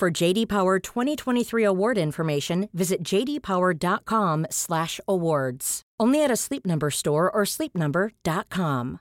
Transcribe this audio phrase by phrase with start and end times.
[0.00, 5.82] For JD Power 2023 award information, visit jdpower.com/awards.
[6.02, 8.98] Only at a Sleep Number store or sleepnumber.com.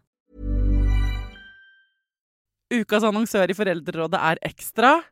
[2.73, 5.03] Ukas annonsør i Foreldrerådet er Ekstra.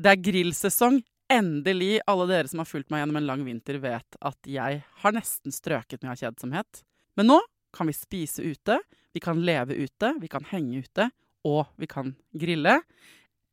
[0.00, 1.02] Det er grillsesong.
[1.28, 2.00] Endelig.
[2.08, 5.52] Alle dere som har fulgt meg gjennom en lang vinter, vet at jeg har nesten
[5.52, 6.80] strøket med kjedsomhet.
[7.20, 7.38] Men nå
[7.76, 8.80] kan vi spise ute,
[9.12, 11.12] vi kan leve ute, vi kan henge ute,
[11.44, 12.80] og vi kan grille.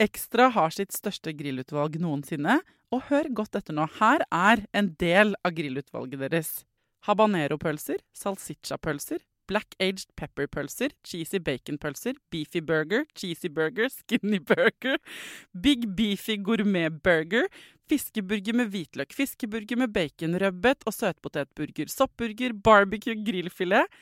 [0.01, 2.59] Ekstra har sitt største grillutvalg noensinne,
[2.93, 3.85] og hør godt etter nå.
[3.99, 6.51] Her er en del av grillutvalget deres.
[7.07, 15.01] Habanero-pølser, salsiccia-pølser, black aged pepper-pølser, cheesy bacon-pølser, beefy burger, cheesy burger, skinny burger,
[15.51, 17.49] big beefy gourmet-burger,
[17.91, 24.01] fiskeburger med hvitløk, fiskeburger med baconrødbet og søtpotetburger, soppburger, barbecue, grillfilet,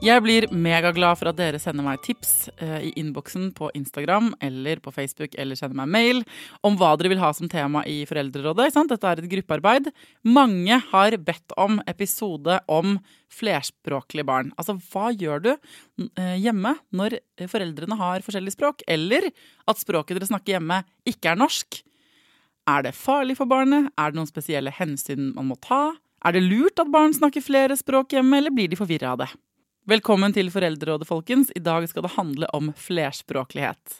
[0.00, 4.78] Jeg blir megaglad for at dere sender meg tips eh, i innboksen på Instagram eller
[4.80, 6.22] på Facebook eller sender meg mail
[6.64, 8.70] om hva dere vil ha som tema i Foreldrerådet.
[8.88, 9.90] Dette er et gruppearbeid.
[10.24, 12.96] Mange har bedt om episode om
[13.28, 14.54] flerspråklige barn.
[14.56, 17.18] Altså, hva gjør du eh, hjemme når
[17.52, 20.80] foreldrene har forskjellig språk, eller at språket dere snakker hjemme,
[21.12, 21.82] ikke er norsk?
[22.72, 23.92] Er det farlig for barnet?
[24.00, 25.90] Er det noen spesielle hensyn man må ta?
[26.24, 29.30] Er det lurt at barn snakker flere språk hjemme, eller blir de forvirra av det?
[29.90, 31.48] Velkommen til Foreldrerådet, folkens.
[31.58, 33.96] I dag skal det handle om flerspråklighet.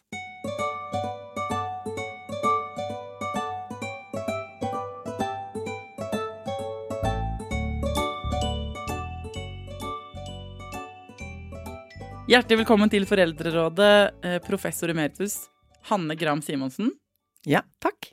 [12.31, 13.91] Hjertelig velkommen til Foreldrerådet,
[14.23, 15.49] eh, professor emeritus
[15.91, 16.93] Hanne Gram Simonsen.
[17.43, 18.13] Ja, takk.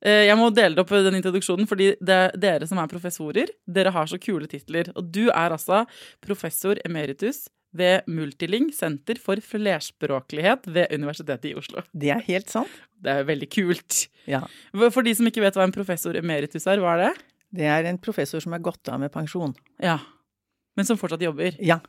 [0.00, 3.92] Eh, jeg må dele opp den introduksjonen, fordi det er dere som er professorer, dere
[3.94, 4.92] har så kule titler.
[4.96, 5.84] Og du er altså
[6.24, 11.84] professor emeritus ved Multiling, Senter for flerspråklighet ved Universitetet i Oslo.
[11.92, 12.80] Det er helt sant.
[13.00, 14.06] Det er veldig kult.
[14.28, 14.42] Ja.
[14.90, 17.12] For de som ikke vet hva en professor emeritus er, hva er det?
[17.60, 19.54] Det er en professor som er gått av med pensjon.
[19.82, 19.98] Ja.
[20.78, 21.56] Men som fortsatt jobber.
[21.62, 21.80] Ja.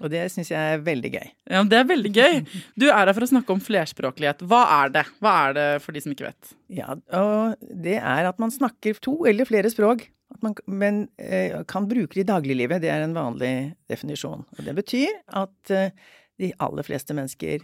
[0.00, 1.28] Og det syns jeg er veldig gøy.
[1.50, 2.40] Ja, Det er veldig gøy.
[2.76, 4.44] Du er her for å snakke om flerspråklighet.
[4.48, 5.04] Hva er det?
[5.22, 6.52] Hva er det for de som ikke vet?
[6.76, 10.08] Ja, og det er at man snakker to eller flere språk,
[10.42, 12.82] man, men eh, kan bruke det i dagliglivet.
[12.82, 13.52] Det er en vanlig
[13.90, 14.44] definisjon.
[14.58, 15.12] Og det betyr
[15.42, 15.94] at eh,
[16.42, 17.62] de aller fleste mennesker,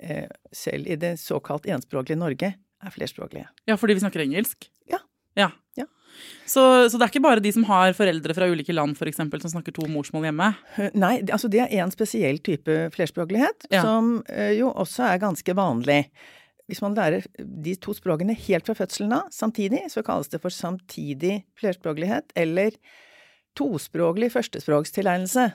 [0.00, 3.48] eh, selv i det såkalt enspråklige Norge, er flerspråklige.
[3.70, 4.68] Ja, fordi vi snakker engelsk?
[4.90, 5.00] Ja.
[5.38, 5.50] Ja.
[5.78, 5.86] Ja.
[6.44, 9.40] Så, så, det er ikke bare de som har foreldre fra ulike land for eksempel,
[9.42, 10.50] som snakker to morsmål hjemme?
[10.98, 13.84] Nei, altså det er en spesiell type flerspråklighet ja.
[13.86, 14.18] som
[14.58, 16.02] jo også er ganske vanlig.
[16.70, 20.54] Hvis man lærer de to språkene helt fra fødselen av samtidig, så kalles det for
[20.54, 22.76] samtidig flerspråklighet eller
[23.58, 25.50] tospråklig førstespråkstilegnelse.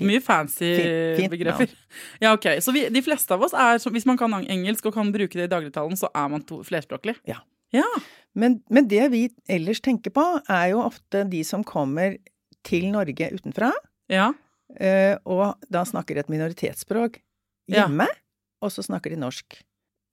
[0.00, 1.72] Mye fancy fint, fint begreper.
[2.22, 2.46] Ja, ok.
[2.64, 5.48] Så vi, de fleste av oss er, hvis man kan engelsk og kan bruke det
[5.48, 7.16] i dagligtalen, så er man to, flerspråklig?
[7.28, 7.42] Ja.
[7.74, 7.88] ja.
[8.34, 12.16] Men, men, det vi ellers tenker på, er jo ofte de som kommer
[12.66, 13.70] til Norge utenfra,
[14.10, 14.32] ja.
[14.80, 17.20] Eh, og da snakker et minoritetsspråk
[17.70, 18.20] hjemme, ja.
[18.64, 19.58] og så snakker de norsk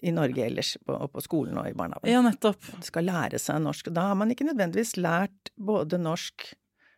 [0.02, 2.10] i Norge ellers, på, på skolen og i barnehagen.
[2.10, 2.62] Ja, nettopp.
[2.74, 3.92] De skal lære seg norsk.
[3.94, 6.52] Da har man ikke nødvendigvis lært både norsk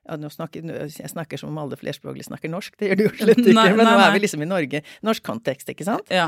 [0.04, 3.12] ja, nå snakker, Jeg snakker som om alle flerspråklige snakker norsk, det gjør du jo
[3.22, 4.84] slett ikke, nei, men nei, nå er vi liksom i Norge.
[5.08, 6.12] Norsk kontekst, ikke sant?
[6.12, 6.28] Ja.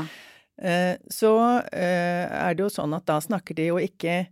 [0.56, 1.32] Eh, så
[1.68, 4.22] eh, er det jo sånn at da snakker de jo ikke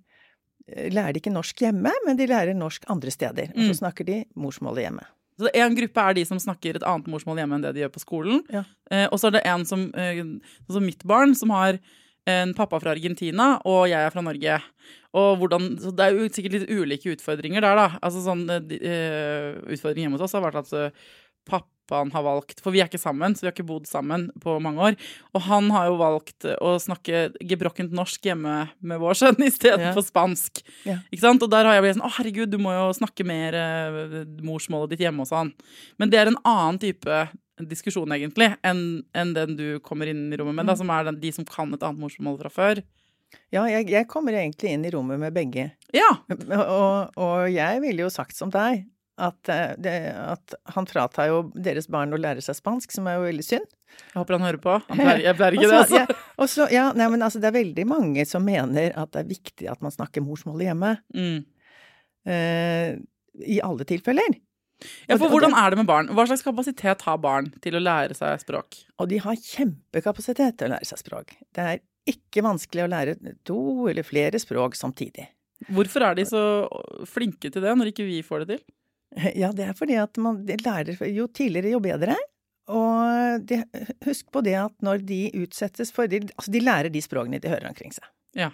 [0.68, 3.50] Lærer de ikke norsk hjemme, men de lærer norsk andre steder.
[3.52, 3.80] Og så Mm.
[3.82, 5.04] snakker de morsmålet hjemme.
[5.38, 7.92] Så En gruppe er de som snakker et annet morsmål hjemme enn det de gjør
[7.92, 8.40] på skolen.
[8.50, 8.62] Ja.
[8.90, 10.22] Eh, og så er det en som, eh,
[10.70, 11.78] altså mitt barn, som har
[12.26, 14.62] en pappa fra Argentina, og jeg er fra Norge.
[15.12, 17.98] Og hvordan, så Det er jo sikkert litt ulike utfordringer der, da.
[18.02, 20.90] Altså sånn, eh, Utfordringen hjemme hos oss har vært at uh,
[21.84, 24.56] pappaen har valgt For vi er ikke sammen, så vi har ikke bodd sammen på
[24.62, 24.96] mange år.
[25.34, 30.08] Og han har jo valgt å snakke gebrokkent norsk hjemme med vår sønn istedenfor ja.
[30.08, 30.64] spansk.
[30.88, 30.98] Ja.
[31.10, 31.44] Ikke sant?
[31.44, 34.94] Og der har jeg blitt sånn Å, herregud, du må jo snakke mer uh, morsmålet
[34.94, 35.52] ditt hjemme hos han.
[36.00, 37.24] Men det er en annen type
[37.70, 40.80] diskusjon, egentlig, enn en den du kommer inn i rommet med, da, mm.
[40.80, 42.80] som er den, de som kan et annet morsmål fra før.
[43.54, 45.68] Ja, jeg, jeg, kommer egentlig inn i rommet med begge.
[45.94, 46.10] Ja.
[46.34, 48.82] Og, og jeg ville jo sagt som deg,
[49.20, 53.18] at, eh, det, at, han fratar jo deres barn å lære seg spansk, som er
[53.18, 53.68] jo veldig synd.
[53.94, 54.78] Jeg håper han hører på.
[54.90, 56.00] Han jeg pleier ikke det, altså.
[56.00, 59.30] Ja, også, ja, nei, men altså, det er veldig mange som mener at det er
[59.30, 60.96] viktig at man snakker morsmålet hjemme.
[61.14, 61.44] Mm.
[62.34, 62.90] Eh,
[63.54, 64.40] I alle tilfeller.
[65.06, 66.10] Ja, for Hvordan er det med barn?
[66.12, 68.80] Hva slags kapasitet har barn til å lære seg språk?
[69.00, 71.36] Og de har kjempekapasitet til å lære seg språk.
[71.54, 73.16] Det er ikke vanskelig å lære
[73.48, 75.28] to eller flere språk samtidig.
[75.72, 76.42] Hvorfor er de så
[77.08, 78.64] flinke til det, når ikke vi får det til?
[79.42, 82.16] Ja, det er fordi at man lærer Jo tidligere, jo bedre.
[82.72, 83.60] Og de,
[84.06, 87.52] husk på det at når de utsettes for de, Altså, de lærer de språkene de
[87.52, 88.06] hører omkring seg.
[88.38, 88.50] Ja.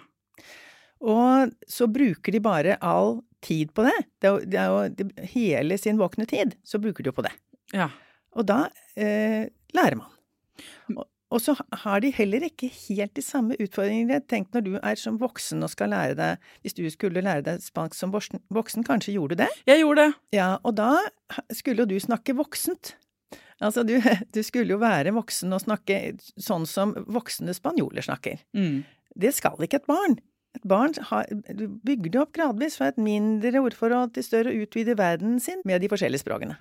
[1.01, 3.95] Og så bruker de bare all tid på det.
[4.21, 7.25] Det er jo, det er jo hele sin våkne tid, så bruker de jo på
[7.25, 7.33] det.
[7.73, 7.89] Ja.
[8.37, 8.65] Og da
[8.99, 10.11] eh, lærer man.
[10.93, 14.19] Og, og, så har de heller ikke helt de samme utfordringene.
[14.29, 17.63] Tenk når du er som voksen og skal lære deg Hvis du skulle lære deg
[17.63, 19.51] spansk som voksen, kanskje gjorde du det?
[19.69, 20.17] Jeg gjorde det.
[20.35, 20.91] Ja, og da
[21.55, 22.95] skulle jo du snakke voksent.
[23.61, 23.95] Altså, du,
[24.35, 28.41] du, skulle jo være voksen og snakke sånn som voksne spanjoler snakker.
[28.57, 28.83] Mm.
[29.21, 30.19] Det skal ikke et barn.
[30.51, 31.29] Et barn har,
[31.87, 35.87] bygger opp gradvis fra et mindre ordforråd til større og utvider verden sin med de
[35.91, 36.57] forskjellige språkene.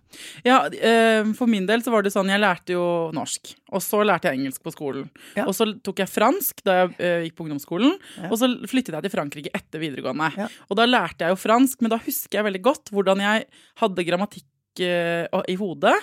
[0.47, 2.85] Ja, eh, for min del så var det sånn, jeg lærte jo
[3.17, 5.09] norsk, og så lærte jeg engelsk på skolen.
[5.35, 5.49] Ja.
[5.49, 8.31] Og så tok jeg fransk da jeg eh, gikk på ungdomsskolen, ja.
[8.31, 10.31] og så flyttet jeg til Frankrike etter videregående.
[10.39, 10.47] Ja.
[10.71, 13.51] Og da lærte jeg jo fransk, men da husker jeg veldig godt hvordan jeg
[13.83, 15.99] hadde grammatikk eh, i hodet.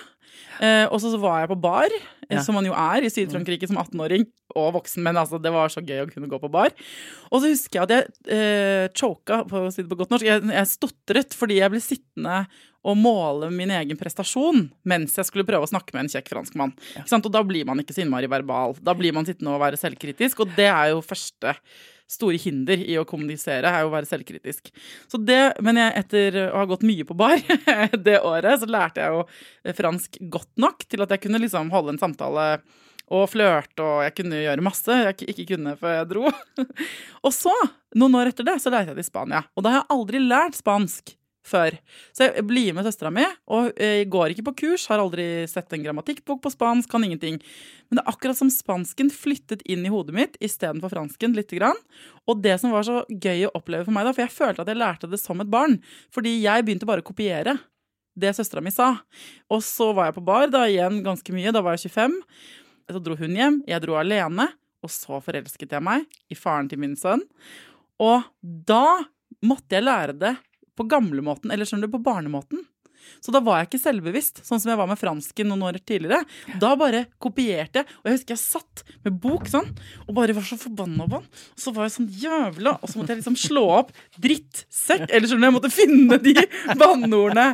[0.58, 2.42] Eh, og så var jeg på bar, eh, ja.
[2.44, 4.26] som man jo er i Syd-Frankrike som 18-åring
[4.58, 6.72] og voksen, men altså, det var så gøy å kunne gå på bar.
[7.30, 10.26] Og så husker jeg at jeg eh, choka, på å si det på godt norsk,
[10.26, 12.40] jeg, jeg stotret fordi jeg ble sittende
[12.88, 16.72] og måle min egen prestasjon mens jeg skulle prøve å snakke med en kjekk franskmann.
[16.96, 17.04] Ja.
[17.18, 18.76] Og da blir man ikke så innmari verbal.
[18.80, 21.56] Da blir man sittende og være selvkritisk, og det er jo første
[22.08, 24.70] store hinder i å kommunisere, er jo å være selvkritisk.
[25.10, 27.36] Så det, Men jeg, etter å ha gått mye på bar
[28.08, 31.94] det året, så lærte jeg jo fransk godt nok til at jeg kunne liksom holde
[31.94, 32.50] en samtale
[33.08, 36.32] og flørte, og jeg kunne gjøre masse jeg ikke kunne før jeg dro.
[37.26, 37.54] og så,
[37.96, 39.46] noen år etter det, så lærte jeg det i Spania.
[39.56, 41.14] Og da har jeg aldri lært spansk
[41.48, 41.76] før.
[42.12, 45.72] Så jeg blir med søstera mi, og eh, går ikke på kurs, har aldri sett
[45.72, 47.38] en grammatikkbok på spansk, kan ingenting.
[47.88, 51.80] Men det er akkurat som spansken flyttet inn i hodet mitt istedenfor fransken lite grann.
[52.28, 54.72] Og det som var så gøy å oppleve for meg da, for jeg følte at
[54.72, 55.78] jeg lærte det som et barn,
[56.14, 57.56] fordi jeg begynte bare å kopiere
[58.20, 58.92] det søstera mi sa.
[59.52, 62.18] Og så var jeg på bar, da igjen ganske mye, da var jeg 25.
[62.88, 64.48] Så dro hun hjem, jeg dro alene,
[64.84, 67.24] og så forelsket jeg meg i faren til min sønn.
[68.00, 69.00] Og da
[69.44, 70.34] måtte jeg lære det
[70.78, 72.62] på gamlemåten, eller skjønner du, på barnemåten.
[73.24, 76.22] Så da var jeg ikke selvbevisst, sånn som jeg var med fransken noen år tidligere.
[76.62, 77.98] Da bare kopierte jeg.
[78.00, 79.68] Og jeg husker jeg satt med bok sånn,
[80.06, 81.28] og bare var så forbanna på den.
[81.54, 85.28] Og så var jeg sånn jævla Og så måtte jeg liksom slå opp 'drittsekk', eller
[85.28, 86.34] skjønner du, jeg måtte finne de
[86.80, 87.48] banneordene.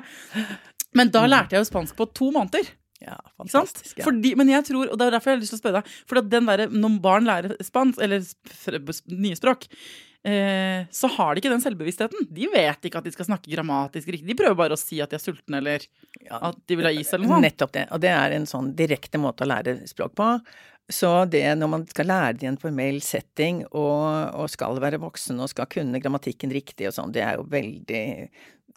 [0.95, 2.71] Men da lærte jeg jo spansk på to måneder.
[3.05, 3.99] Ja, fantastisk.
[3.99, 4.07] Ja.
[4.07, 5.95] Fordi, men jeg tror, og det er derfor jeg har lyst til å spørre deg,
[6.09, 8.25] for den der, når barn lærer spansk, eller
[9.13, 9.67] nye språk,
[10.25, 12.29] så har de ikke den selvbevisstheten.
[12.33, 14.31] De vet ikke at de skal snakke grammatisk riktig.
[14.31, 15.85] De prøver bare å si at de er sultne, eller
[16.33, 17.45] at de vil ha is, eller noe sånt.
[17.45, 17.83] Nettopp det.
[17.93, 20.31] Og det er en sånn direkte måte å lære språk på.
[20.93, 24.05] Så det når man skal lære det i en formell setting og,
[24.37, 28.05] og, skal være voksen og skal kunne grammatikken riktig og sånn, det er jo veldig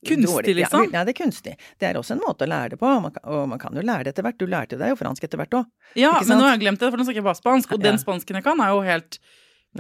[0.06, 0.92] Kunstig, liksom?
[0.94, 1.56] Ja, det er kunstig.
[1.82, 3.74] Det er også en måte å lære det på, og man kan, og man kan
[3.74, 4.38] jo lære det etter hvert.
[4.38, 5.72] Du lærte deg jo fransk etter hvert òg.
[5.98, 7.98] Ja, men nå har jeg glemt det, for nå snakker jeg bare spansk, og den
[7.98, 9.18] spansken jeg kan, er jo helt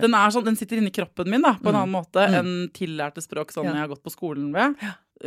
[0.01, 1.81] den, sånn, den, sitter inni kroppen min da, på en mm.
[1.81, 2.37] annen måte mm.
[2.39, 3.65] enn tillærte språk ja.
[3.67, 4.77] jeg har gått på skolen ved.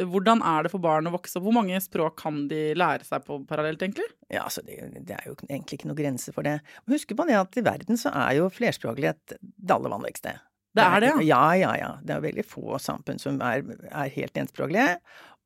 [0.06, 1.46] Hvordan er det for barn å vokse opp?
[1.48, 4.06] Hvor mange språk kan de lære seg på parallelt, egentlig?
[4.30, 6.60] Ja, altså det, det, er jo egentlig ikke noe grense for det.
[6.90, 10.36] Husk på det at i verden så er jo flerspråklighet det aller vanligste.
[10.78, 11.24] Det er det, ja?
[11.26, 11.90] Ja, ja, ja.
[12.06, 15.00] Det er veldig få samfunn som er, er helt enspråklige,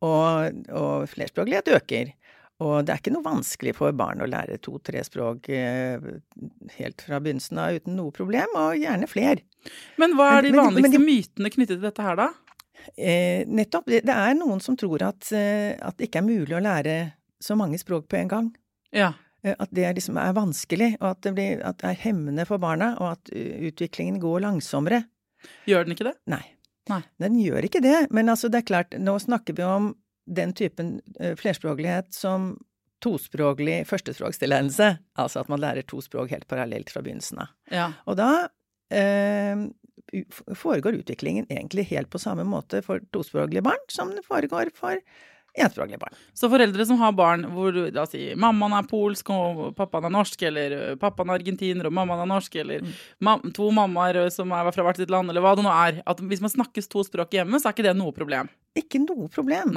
[0.04, 2.12] og, og flerspråklighet øker.
[2.62, 5.98] Og det er ikke noe vanskelig for barn å lære to-tre språk eh,
[6.76, 9.42] helt fra begynnelsen av uten noe problem, og gjerne fler.
[9.98, 12.28] Men hva er de vanligste men, men, mytene knyttet til dette her, da?
[12.94, 13.90] Eh, nettopp.
[13.90, 16.96] Det, det, er noen som tror at, eh, at, det ikke er mulig å lære
[17.42, 18.50] så mange språk på en gang.
[18.94, 19.10] Ja.
[19.42, 22.92] at det liksom er vanskelig, og at det, blir, at det er hemmende for barna,
[23.02, 25.02] og at utviklingen går langsommere.
[25.68, 26.14] Gjør den ikke det?
[26.30, 26.44] Nei.
[26.88, 27.00] Nei.
[27.20, 29.90] Den gjør ikke det, men altså det er klart, nå snakker vi om
[30.24, 30.98] den typen
[31.36, 32.54] flerspråklighet som
[33.04, 37.52] tospråklig førstespråkstilegnelse, altså at man lærer to språk helt parallelt fra begynnelsen av.
[37.72, 37.88] Ja.
[38.08, 38.30] Og da
[38.94, 39.66] eh,
[40.56, 45.00] foregår utviklingen egentlig helt på samme måte for tospråklige barn som det foregår for
[45.54, 46.16] enspråklige barn.
[46.34, 50.14] Så foreldre som har barn hvor la oss si, mammaen er polsk og pappaen er
[50.16, 52.94] norsk, eller pappaen er argentiner og mammaen er norsk, eller mm.
[53.26, 56.22] ma to mammaer som er fra hvert sitt land, eller hva det nå er at
[56.24, 58.50] Hvis man snakkes to språk hjemme, så er ikke det noe problem?
[58.74, 59.76] Ikke noe problem.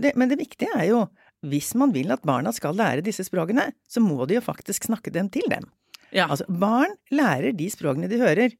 [0.00, 1.04] Det, men det viktige er jo
[1.44, 5.12] hvis man vil at barna skal lære disse språkene, så må de jo faktisk snakke
[5.12, 5.66] dem til dem.
[6.14, 6.28] Ja.
[6.30, 8.54] Altså, barn lærer de språkene de hører.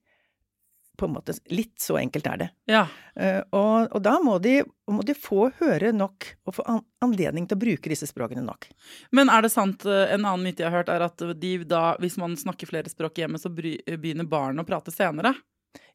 [0.97, 2.49] På en måte, Litt så enkelt er det.
[2.71, 2.85] Ja.
[3.19, 4.61] Uh, og, og, da må de,
[4.91, 8.69] må de, få høre nok, og få an anledning til å bruke disse språkene nok.
[9.15, 11.83] Men er det sant, eh, en annen myte jeg har hørt, er at de da,
[12.01, 15.35] hvis man snakker flere språk hjemme, så begynner barn å prate senere?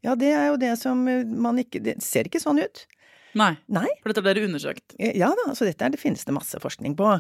[0.06, 2.86] Ja, det er jo det som man ikke Det ser ikke sånn ut.
[3.38, 3.54] Nei.
[3.72, 3.88] Nei.
[4.04, 4.96] For dette ble undersøkt?
[5.00, 7.18] Ja da, så dette er, det finnes det masse forskning på.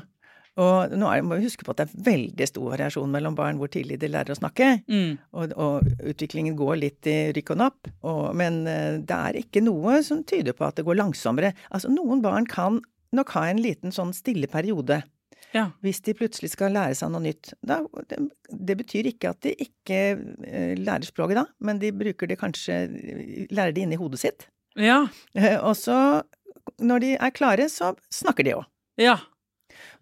[0.59, 3.71] Og nå må vi huske på at det er veldig stor variasjon mellom barn hvor
[3.71, 4.71] tidlig de lærer å snakke.
[4.91, 5.17] Mm.
[5.31, 7.91] Og, og, utviklingen går litt i rykk og napp.
[8.03, 11.53] Og, men eh, det er ikke noe som tyder på at det går langsommere.
[11.71, 12.81] Altså, noen barn kan
[13.15, 15.01] nok ha en liten sånn stille periode.
[15.55, 15.69] Ja.
[15.81, 17.53] Hvis de plutselig skal lære seg noe nytt.
[17.65, 17.79] Da,
[18.11, 18.19] det,
[18.51, 22.83] det, betyr ikke at de ikke uh, lærer språket da, men de bruker det kanskje
[23.49, 24.45] Lærer det inni hodet sitt.
[24.77, 25.01] Ja.
[25.33, 26.21] Eh, og så,
[26.77, 28.67] når de er klare, så snakker de òg.
[29.01, 29.17] Ja.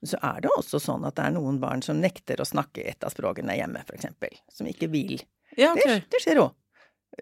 [0.06, 3.04] Så er det også sånn at det er noen barn som nekter å snakke et
[3.06, 4.38] av språkene hjemme, eksempel.
[4.54, 5.18] Som ikke vil.
[5.58, 6.00] Ja, okay.
[6.02, 6.56] det, det skjer òg.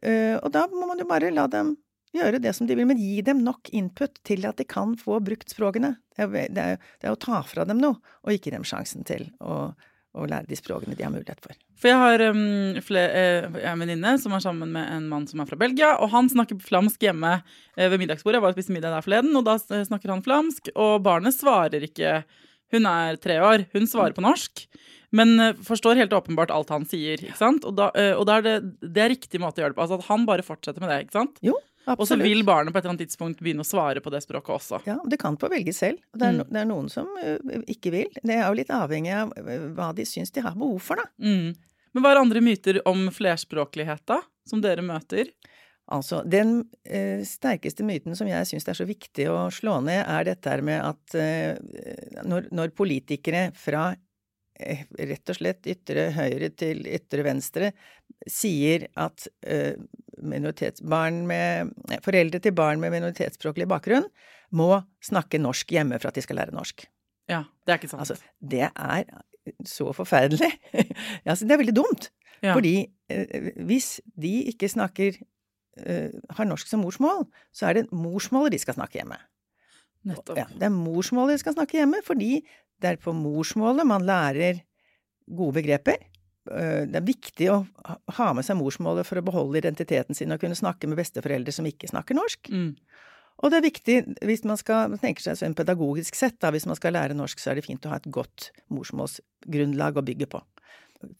[0.02, 1.76] Uh, og da må man jo bare la dem
[2.16, 5.20] gjøre det som de vil, men gi dem nok input til at de kan få
[5.24, 5.96] brukt språkene.
[6.16, 8.68] Det er, det er, det er å ta fra dem noe, og ikke gi dem
[8.68, 9.74] sjansen til å
[10.16, 11.56] og lære de språkene de har mulighet for.
[11.80, 15.44] For jeg har um, flere, uh, en venninne som er sammen med en mann som
[15.44, 18.40] er fra Belgia, og han snakker flamsk hjemme uh, ved middagsbordet.
[18.40, 21.88] Jeg var og spiste middag der forleden, og da snakker han flamsk, og barnet svarer
[21.88, 22.24] ikke
[22.74, 24.64] Hun er tre år, hun svarer på norsk,
[25.16, 27.64] men forstår helt åpenbart alt han sier, ikke sant?
[27.64, 29.86] Og da, og da er det, det er riktig måte å gjøre det på.
[29.86, 31.38] Altså at han bare fortsetter med det, ikke sant?
[31.46, 31.54] Jo.
[31.94, 34.56] Og så vil barnet på et eller annet tidspunkt begynne å svare på det språket
[34.58, 34.82] også.
[34.88, 36.02] Ja, det kan få velge selv.
[36.14, 36.50] Det er, mm.
[36.50, 38.22] det er noen som uh, ikke vil.
[38.22, 41.10] Det er jo litt avhengig av uh, hva de syns de har behov for, da.
[41.22, 41.52] Mm.
[41.96, 44.20] Men hva er andre myter om flerspråklighet, da?
[44.50, 45.30] Som dere møter?
[45.94, 50.26] Altså, den eh, sterkeste myten som jeg syns er så viktig å slå ned, er
[50.26, 53.92] dette her med at når, når politikere fra
[54.56, 57.72] rett og slett ytre høyre til ytre venstre
[58.30, 59.28] sier at
[60.24, 61.74] minoritetsbarn med
[62.06, 64.08] Foreldre til barn med minoritetsspråklig bakgrunn
[64.56, 64.70] må
[65.04, 66.86] snakke norsk hjemme for at de skal lære norsk.
[67.32, 68.06] Ja, det er ikke sant.
[68.06, 69.06] Altså, det er
[69.66, 70.52] så forferdelig.
[71.26, 72.10] altså, det er veldig dumt.
[72.44, 72.54] Ja.
[72.54, 72.76] Fordi
[73.10, 78.62] eh, hvis de ikke snakker eh, har norsk som morsmål, så er det morsmålet de
[78.62, 79.18] skal snakke hjemme.
[80.06, 80.38] Nettopp.
[80.38, 82.44] Ja, det er morsmålet de skal snakke hjemme, fordi
[82.82, 84.62] det er på morsmålet man lærer
[85.26, 86.04] gode begreper.
[86.52, 87.62] Eh, det er viktig å
[88.18, 91.68] ha med seg morsmålet for å beholde identiteten sin og kunne snakke med besteforeldre som
[91.70, 92.52] ikke snakker norsk.
[92.52, 92.74] Mm.
[93.44, 96.78] Og det er viktig, hvis man skal tenke seg sånn pedagogisk sett, da, hvis man
[96.80, 100.40] skal lære norsk, så er det fint å ha et godt morsmålsgrunnlag å bygge på.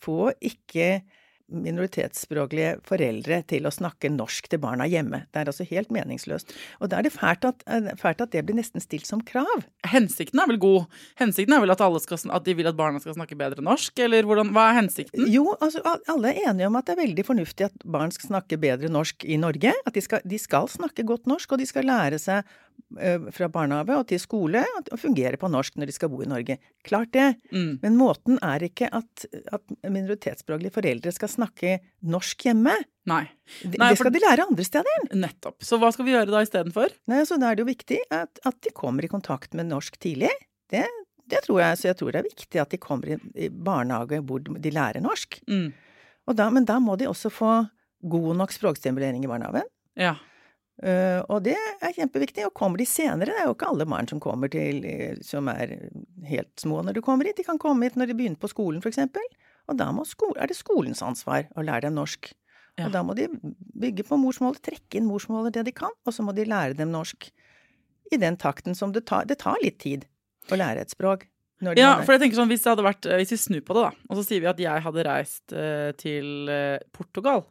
[0.04, 1.02] Få ikke
[1.52, 5.24] minoritetsspråklige foreldre til å snakke norsk til barna hjemme.
[5.30, 6.54] Det er altså helt meningsløst.
[6.82, 9.66] Og da er det fælt at, eh, fælt at, det blir nesten stilt som krav.
[9.86, 10.86] Hensikten er vel god?
[11.22, 14.24] Hensikten er vel at, skal, at de vil at barna skal snakke bedre norsk, eller
[14.24, 15.28] hvordan, hva er hensikten?
[15.32, 18.58] Jo, altså alle er enige om at det er veldig fornuftig at barn skal snakke
[18.58, 19.74] bedre norsk i Norge.
[19.86, 22.44] At de skal, de skal snakke godt norsk, og de skal lære seg
[23.36, 26.58] fra barnehage og til skole og fungere på norsk når de skal bo i Norge.
[26.86, 27.28] Klart det.
[27.52, 27.80] Mm.
[27.82, 32.76] Men måten er ikke at, at minoritetsspråklige foreldre skal snakke norsk hjemme.
[33.10, 33.24] Nei.
[33.68, 35.08] Nei, det skal de lære andre steder.
[35.18, 35.60] Nettopp.
[35.66, 36.94] Så hva skal vi gjøre da istedenfor?
[37.28, 40.32] Så Da er det jo viktig at, at, de kommer i kontakt med norsk tidlig.
[40.72, 40.86] Det,
[41.28, 41.82] det, tror jeg.
[41.82, 45.04] Så jeg tror det er viktig at de kommer i, i barnehage hvor de lærer
[45.04, 45.42] norsk.
[45.52, 45.74] Mm.
[46.34, 47.52] Da, men da må de også få
[48.06, 49.68] god nok språkstimulering i barnehagen.
[50.00, 50.16] Ja.
[50.84, 52.46] Uh, og det er kjempeviktig.
[52.50, 55.48] Og kommer de senere, det er jo ikke alle barn som kommer til eh, som
[55.52, 55.78] er
[56.28, 57.40] helt små når de kommer hit.
[57.40, 59.24] De kan komme hit når de begynner på skolen, eksempel.
[59.72, 62.34] Og da er det skolens ansvar å lære dem norsk.
[62.76, 62.88] Ja.
[62.88, 63.30] Og da må de
[63.80, 66.92] bygge på morsmålet, trekke inn morsmålet det de kan, og så må de lære dem
[66.92, 67.30] norsk
[68.12, 69.24] i den takten som det tar.
[69.26, 70.04] Det tar litt tid
[70.52, 71.24] å lære et språk.
[71.80, 74.28] ja, for jeg tenker sånn, hvis, vært, hvis vi snur på det, da, og så
[74.28, 75.56] sier vi at jeg hadde reist
[76.04, 76.52] til
[76.94, 77.46] Portugal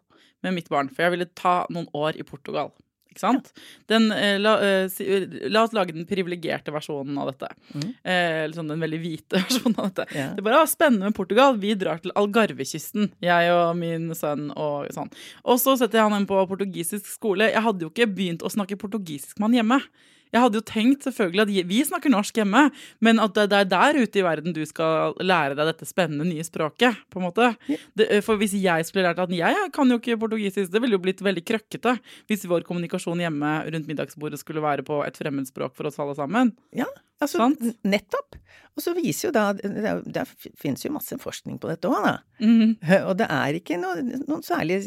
[0.45, 2.69] med mitt barn, for jeg ville ta noen år i Portugal.
[3.15, 3.53] Ikke sant?
[3.87, 7.51] Den, eh, la, eh, eh, la, oss lage den privilegerte versjonen av dette.
[7.71, 7.91] Mm.
[8.03, 10.09] Eh, sånn den veldig hvite versjonen av dette.
[10.11, 10.33] Yeah.
[10.35, 11.55] Det er bare ah, spennende med Portugal.
[11.63, 15.13] Vi drar til Algarvekysten, jeg og min sønn og sånn.
[15.47, 17.53] Og så setter jeg han inn på portugisisk skole.
[17.55, 19.81] Jeg hadde jo ikke begynt å snakke portugisisk med han hjemme.
[20.35, 22.65] Jeg hadde jo tenkt selvfølgelig at vi snakker norsk hjemme,
[23.05, 26.45] men at det er der ute i verden du skal lære deg dette spennende nye
[26.47, 26.99] språket.
[27.11, 27.53] på en måte.
[27.95, 30.99] Det, eh, for hvis jeg skulle lært at jeg kan jo ikke portugisisk, det ville
[30.99, 35.77] jo blitt veldig krøkkete hvis vår kommunikasjon hjemme rundt middagsbordet skulle være på et fremmedspråk
[35.77, 36.53] for oss alle sammen.
[36.75, 36.89] Ja,
[37.23, 37.63] altså Sant?
[37.87, 38.41] nettopp.
[38.75, 40.25] Og så viser jo da Det, det
[40.59, 42.17] finnes jo masse forskning på dette òg, da.
[42.43, 42.75] Mm.
[43.07, 44.81] Og det er ikke noe, noe særlig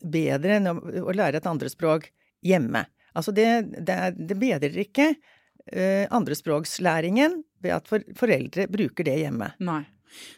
[0.00, 2.08] bedre enn å, å lære et andrespråk
[2.46, 2.86] hjemme.
[3.16, 3.48] Altså det,
[3.88, 9.50] det, det bedrer ikke uh, andrespråkslæringen ved at for, foreldre bruker det hjemme.
[9.64, 9.82] Nei.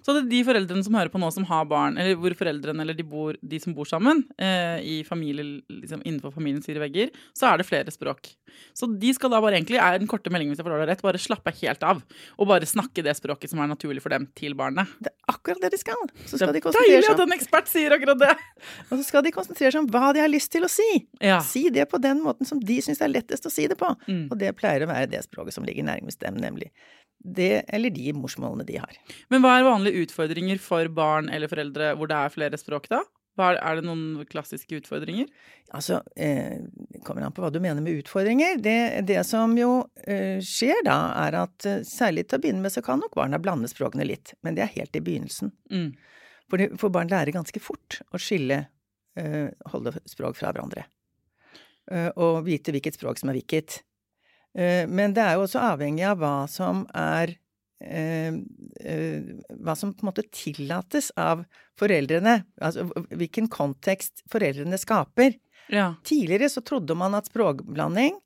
[0.03, 2.85] Så det er de foreldrene som hører på nå, som har barn, eller hvor foreldrene
[2.85, 7.13] eller de, bor, de som bor sammen eh, i familie, liksom innenfor familiens fire vegger,
[7.37, 8.33] så er det flere språk.
[8.77, 11.05] Så de skal da bare egentlig, er den korte meldingen hvis jeg forstår det rett,
[11.05, 12.03] bare slappe helt av.
[12.39, 14.91] Og bare snakke det språket som er naturlig for dem, til barnet.
[15.03, 16.05] Det er akkurat det de skal.
[16.25, 18.35] Så skal det er de deilig at en ekspert sier akkurat det!
[18.91, 20.89] Og så skal de konsentrere seg om hva de har lyst til å si.
[21.23, 21.41] Ja.
[21.45, 23.91] Si det på den måten som de syns er lettest å si det på.
[24.09, 24.27] Mm.
[24.29, 26.73] Og det pleier å være det språket som ligger nærmest dem, nemlig
[27.19, 28.99] det eller de morsmålene de har.
[29.33, 33.03] Men hva er vanlige utfordringer for barn eller foreldre hvor det er flere språk, da?
[33.39, 35.29] Er det noen klassiske utfordringer?
[35.77, 36.59] Altså, eh,
[37.07, 38.59] kommer an på hva du mener med utfordringer.
[38.63, 40.97] Det, det som jo eh, skjer da,
[41.27, 44.35] er at eh, særlig til å begynne med så kan nok barna blande språkene litt.
[44.43, 45.53] Men det er helt i begynnelsen.
[45.71, 45.93] Mm.
[46.51, 48.65] For, det, for, barn lærer ganske fort å skille
[49.21, 50.89] eh, holde språk fra hverandre.
[51.93, 53.83] Eh, og vite hvilket språk som er hvilket.
[54.59, 57.37] Eh, men det er jo også avhengig av hva som er
[57.85, 58.35] eh,
[58.83, 61.45] eh, hva som på en måte tillates av
[61.79, 65.37] foreldrene, altså hvilken kontekst foreldrene skaper.
[65.71, 65.93] Ja.
[66.07, 68.19] Tidligere så trodde man at språkblanding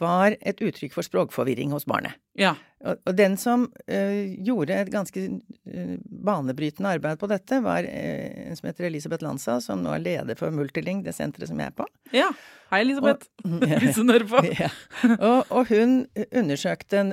[0.00, 2.16] var et uttrykk for språkforvirring hos barnet.
[2.38, 2.54] Ja.
[2.80, 8.48] Og, og, den som uh, gjorde et ganske uh, banebrytende arbeid på dette, var uh,
[8.48, 11.72] en som heter Elisabeth Lanza, som nå er leder for Multiling, det senteret som jeg
[11.72, 11.86] er på.
[12.16, 12.30] Ja.
[12.72, 13.28] Hei, Elisabeth.
[13.82, 14.44] Hvis hun hører på.
[14.62, 14.70] ja.
[15.18, 17.04] og, og, hun undersøkte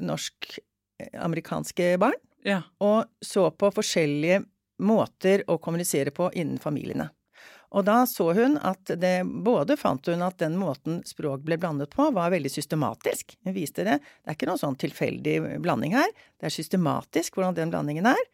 [0.00, 2.62] norsk-amerikanske barn, ja.
[2.84, 4.44] og så på forskjellige
[4.80, 7.10] måter å kommunisere på innen familiene.
[7.70, 11.92] Og da så hun at det Både fant hun at den måten språk ble blandet
[11.94, 13.36] på, var veldig systematisk.
[13.46, 14.00] Hun viste det.
[14.02, 16.10] Det er ikke noen sånn tilfeldig blanding her.
[16.40, 18.24] Det er systematisk hvordan den blandingen er.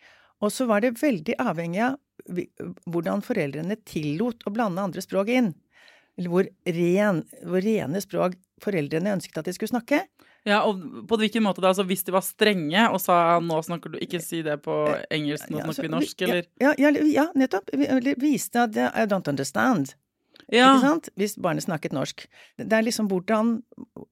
[0.44, 2.00] Og så var det veldig avhengig av
[2.88, 5.52] hvordan foreldrene tillot å blande andre språk inn.
[6.16, 10.00] Eller hvor, ren, hvor rene språk foreldrene ønsket at de skulle snakke.
[10.46, 10.78] Ja, og
[11.10, 11.72] på hvilken måte da?
[11.72, 14.76] Altså hvis de var strenge og sa nå snakker du ikke si det på
[15.10, 16.48] engelsk, nå snakker altså, vi norsk, eller?
[16.62, 17.72] Ja, ja, ja nettopp.
[18.22, 19.96] Viste at I don't understand.
[20.52, 20.76] Ja.
[20.76, 21.10] Ikke sant?
[21.18, 22.28] Hvis barnet snakket norsk.
[22.62, 23.58] Det er liksom hvordan,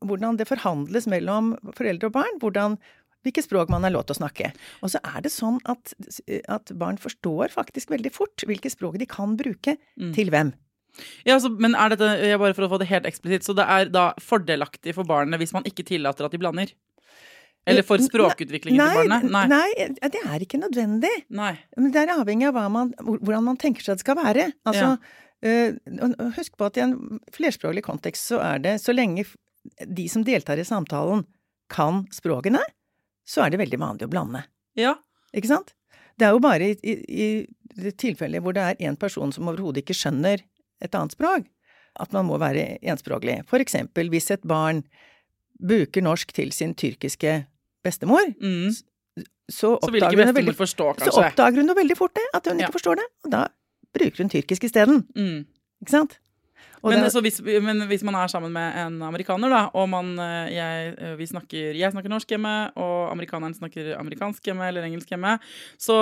[0.03, 2.42] hvordan det forhandles mellom foreldre og barn.
[2.42, 2.79] hvordan
[3.25, 4.51] hvilket språk man har lov til å snakke.
[4.85, 5.94] Og så er det sånn at,
[6.53, 10.12] at barn forstår faktisk veldig fort hvilke språk de kan bruke mm.
[10.16, 10.53] til hvem.
[11.26, 13.90] Ja, altså, men er dette, bare for å få det helt eksplisitt, så det er
[13.92, 16.74] da fordelaktig for barnet hvis man ikke tillater at de blander?
[17.64, 19.30] Eller for språkutviklingen nei, til barnet?
[19.33, 19.44] Nei.
[19.88, 21.12] nei, det er ikke nødvendig.
[21.33, 21.54] Nei.
[21.78, 24.50] Men det er avhengig av man, hvordan man tenker seg det skal være.
[24.68, 25.54] Altså, ja.
[25.72, 26.98] uh, husk på at i en
[27.35, 29.24] flerspråklig kontekst så er det, så lenge
[29.80, 31.24] de som deltar i samtalen
[31.72, 32.61] kan språkene,
[33.24, 34.44] så er det veldig vanlig å blande.
[34.76, 34.98] Ja.
[35.35, 35.72] Ikke sant?
[36.20, 37.28] Det er jo bare i, i,
[37.80, 40.44] i tilfeller hvor det er en person som overhodet ikke skjønner
[40.85, 41.49] et annet språk.
[42.01, 43.40] At man må være enspråklig.
[43.51, 44.83] For eksempel hvis et barn
[45.55, 47.37] bruker norsk til sin tyrkiske
[47.85, 48.73] bestemor, mm.
[49.53, 52.66] så, oppdager hun veldig, forstå, så oppdager hun veldig fort det, at hun ja.
[52.66, 53.07] ikke forstår det.
[53.27, 53.47] Og da
[53.94, 55.05] bruker hun tyrkisk isteden.
[55.14, 55.44] Mm.
[55.85, 56.18] Ikke sant?
[56.85, 60.53] Men, det, hvis, men, hvis, man er sammen med en amerikaner, da, og man, eh,
[60.53, 65.38] jeg, eh, snakker, jeg, snakker, norsk hjemme, og amerikaneren snakker amerikansk hjemme eller engelsk hjemme,
[65.81, 65.96] så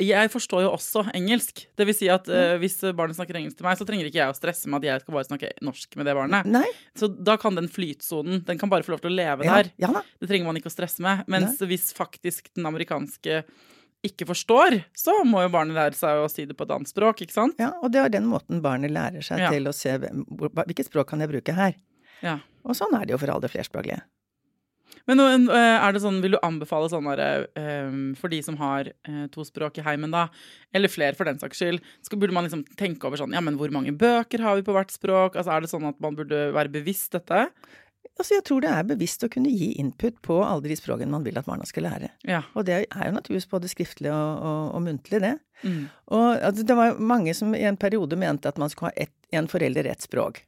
[0.00, 1.64] jeg forstår jo også engelsk.
[1.78, 4.32] Det vil si at uh, hvis barnet snakker engelsk til meg, så trenger ikke jeg
[4.32, 6.50] å stresse med at jeg skal bare snakke norsk med det barnet.
[6.50, 6.66] Nei.
[6.98, 9.60] Så da kan den flytsonen den kan bare få lov til å leve ja.
[9.60, 9.70] der.
[9.86, 11.22] Ja, det trenger man ikke å stresse med.
[11.30, 11.70] Mens Nei.
[11.70, 13.44] hvis faktisk den amerikanske
[14.04, 17.24] ikke forstår, så må jo barnet lære seg å si det på et annet språk,
[17.24, 17.56] ikke sant?
[17.60, 19.52] Ja, og det er den måten barnet lærer seg ja.
[19.54, 21.78] til å se hvilket språk kan jeg bruke her.
[22.24, 22.38] Ja.
[22.64, 24.02] Og sånn er det jo for alle flerspråklige.
[25.08, 29.26] Men eh, er det sånn, vil du anbefale sånn um, for de som har uh,
[29.32, 30.28] to språk i heimen, da,
[30.72, 33.58] eller flere for den saks skyld, så burde man liksom tenke over sånn Ja, men
[33.60, 35.36] hvor mange bøker har vi på hvert språk?
[35.36, 37.48] Altså, Er det sånn at man burde være bevisst dette?
[38.14, 41.24] Altså, jeg tror det er bevisst å kunne gi input på alle de språkene man
[41.26, 42.12] vil at barna skal lære.
[42.28, 42.44] Ja.
[42.54, 45.34] Og det er jo naturligvis både skriftlig og, og, og muntlig, det.
[45.64, 45.88] Mm.
[46.14, 49.14] Og altså, det var mange som i en periode mente at man skulle ha ett,
[49.34, 50.44] en forelder ett språk.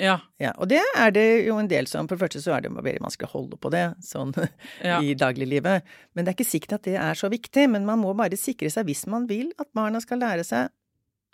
[0.00, 0.16] Ja.
[0.40, 0.54] ja.
[0.56, 3.02] Og det er det jo en del som For det første så er det veldig
[3.04, 4.32] vanskelig å holde på det sånn
[4.88, 4.96] ja.
[5.04, 5.88] i dagliglivet.
[6.14, 7.66] Men det er ikke sikkert at det er så viktig.
[7.74, 10.72] Men man må bare sikre seg, hvis man vil at barna skal lære seg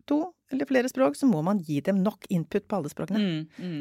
[0.06, 0.20] to
[0.54, 3.22] eller flere språk, så må man gi dem nok input på alle språkene.
[3.22, 3.80] Mm, mm.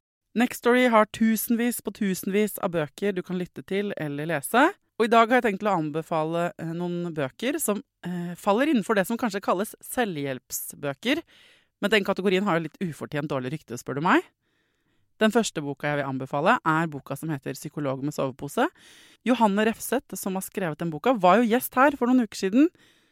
[0.31, 4.69] Nextory har tusenvis på tusenvis av bøker du kan lytte til eller lese.
[4.95, 8.95] Og i dag har jeg tenkt å anbefale eh, noen bøker som eh, faller innenfor
[8.95, 11.19] det som kanskje kalles selvhjelpsbøker.
[11.83, 14.23] Men den kategorien har jo litt ufortjent dårlig rykte, spør du meg.
[15.19, 18.69] Den første boka jeg vil anbefale, er boka som heter 'Psykolog med sovepose'.
[19.27, 22.69] Johanne Refseth, som har skrevet den boka, var jo gjest her for noen uker siden.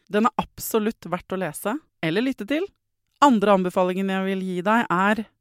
[0.09, 2.63] Den er absolutt verdt å lese eller lytte til.
[3.21, 5.25] Andre anbefalingen jeg vil gi deg, er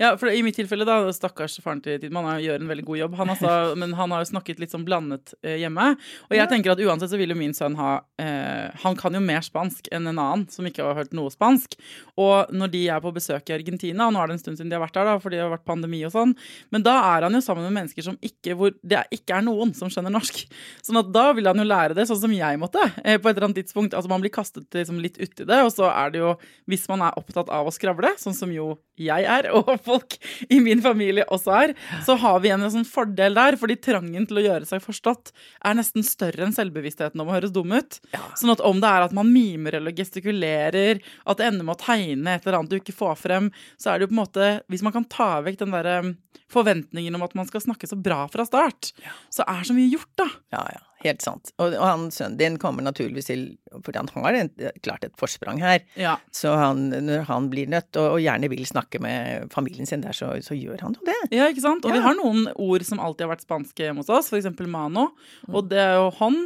[0.00, 3.00] Ja, for i mitt tilfelle, da, stakkars faren til Tidmann han gjør en veldig god
[3.00, 3.16] jobb.
[3.20, 5.92] Han altså, men han har jo snakket litt sånn blandet eh, hjemme.
[6.28, 6.48] Og jeg ja.
[6.50, 9.88] tenker at uansett så vil jo min sønn ha eh, Han kan jo mer spansk
[9.94, 11.76] enn en annen som ikke har hørt noe spansk.
[12.20, 14.72] Og når de er på besøk i Argentina, og nå er det en stund siden
[14.72, 16.34] de har vært der, da, fordi det har vært pandemi og sånn,
[16.74, 19.74] men da er han jo sammen med mennesker som ikke, hvor det ikke er noen
[19.76, 20.44] som skjønner norsk.
[20.84, 23.36] Sånn at da vil han jo lære det, sånn som jeg måtte, eh, på et
[23.36, 23.94] eller annet tidspunkt.
[23.96, 26.34] Altså man blir kastet liksom, litt uti det, og så er det jo,
[26.70, 30.16] hvis man er opptatt av å skravle, sånn som jo jeg er, og folk
[30.48, 31.74] i min familie også er,
[32.06, 33.58] så har vi en sånn fordel der.
[33.60, 35.32] Fordi trangen til å gjøre seg forstått
[35.64, 38.00] er nesten større enn selvbevisstheten om å høres dum ut.
[38.14, 38.22] Ja.
[38.38, 41.82] Sånn at om det er at man mimer eller gestikulerer, at det ender med å
[41.84, 44.50] tegne et eller annet du ikke får frem, så er det jo på en måte
[44.70, 46.14] Hvis man kan ta vekk den derre um,
[46.52, 49.14] forventningen om at man skal snakke så bra fra start, ja.
[49.32, 50.28] så er så mye gjort, da.
[50.54, 50.82] Ja, ja.
[51.04, 51.52] Helt sant.
[51.60, 53.42] Og, og han, sønnen din kommer naturligvis til
[53.84, 54.50] For han har en,
[54.84, 55.82] klart et forsprang her.
[56.00, 56.16] Ja.
[56.32, 60.16] Så han, når han blir nødt, og, og, gjerne vil snakke med familien sin der,
[60.16, 61.18] så, så gjør han jo det.
[61.34, 61.84] Ja, ikke sant.
[61.84, 61.98] Og ja.
[61.98, 64.50] vi har noen ord som alltid har vært spanske hjemme hos oss, f.eks.
[64.64, 65.10] mano.
[65.50, 65.70] Og mm.
[65.72, 66.42] det er jo hånd.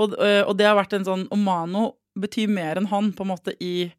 [0.00, 3.32] Og, og det har vært en sånn Og mano betyr mer enn hånd, på en
[3.34, 3.90] måte, i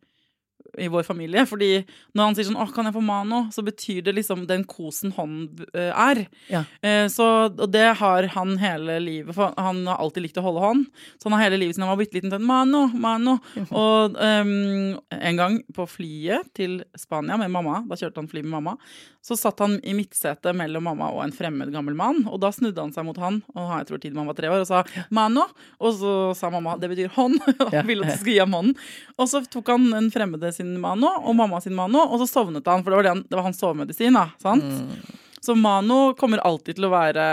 [0.77, 1.45] i vår familie.
[1.49, 4.63] Fordi når han sier sånn 'Å, kan jeg få mano?', så betyr det liksom den
[4.63, 6.27] kosen hånd eh, er.
[6.47, 6.63] Ja.
[6.81, 9.35] Eh, så, og det har han hele livet.
[9.35, 10.85] For han har alltid likt å holde hånd.
[11.17, 13.39] Så han har hele livet siden han var bitte liten sånn 'mano, mano'.
[13.71, 18.51] Og um, en gang på flyet til Spania med mamma, da kjørte han fly med
[18.51, 18.77] mamma,
[19.21, 22.23] så satt han i midtsetet mellom mamma og en fremmed gammel mann.
[22.31, 24.63] Og da snudde han seg mot han, og jeg tror tiden han var tre år,
[24.63, 25.47] og sa 'mano'.
[25.79, 28.75] Og så sa mamma 'det betyr hånd', og ville at du skulle gi ham hånden.
[29.17, 32.67] Og så tok han den fremmede sin mano og mamma sin mano, og så sovnet
[32.69, 34.19] han, for det var, det han, det var hans sovemedisin.
[34.19, 34.67] da, sant?
[34.67, 35.25] Mm.
[35.41, 37.25] Så Mano kommer alltid til å være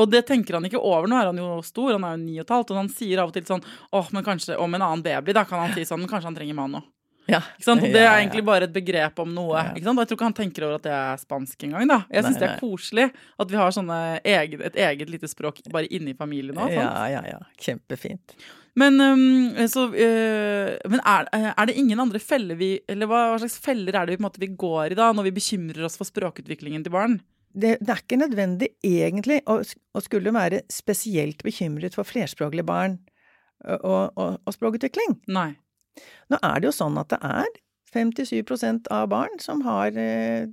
[0.00, 1.08] Og det tenker han ikke over.
[1.08, 3.22] Nå er han jo stor, han er jo ni og et halvt, og han sier
[3.22, 5.86] av og til sånn åh, men kanskje om en annen baby, da kan han si
[5.88, 6.82] sånn, men kanskje han trenger Mano.
[7.24, 7.40] Ja.
[7.56, 7.80] Ikke sant?
[7.80, 9.62] Og det er egentlig bare et begrep om noe.
[9.72, 9.96] Ikke sant?
[9.96, 11.88] Og jeg tror ikke han tenker over at det er spansk engang.
[11.88, 11.98] da.
[12.12, 13.06] Jeg syns det er koselig
[13.40, 13.80] at vi har
[14.34, 16.74] eget, et eget lite språk bare inni familien òg.
[16.76, 17.40] Ja, ja, ja.
[17.56, 18.36] Kjempefint.
[18.80, 23.36] Men, um, så, uh, men er, er det ingen andre feller vi Eller hva, hva
[23.38, 26.08] slags feller er det vi, måte, vi går i da, når vi bekymrer oss for
[26.08, 27.20] språkutviklingen til barn?
[27.54, 32.98] Det, det er ikke nødvendig egentlig å, å skulle være spesielt bekymret for flerspråklige barn
[33.62, 35.20] og, og, og, språkutvikling.
[35.30, 35.52] Nei.
[36.32, 37.46] Nå er det jo sånn at det er
[37.94, 40.50] 57% av barn som har eh,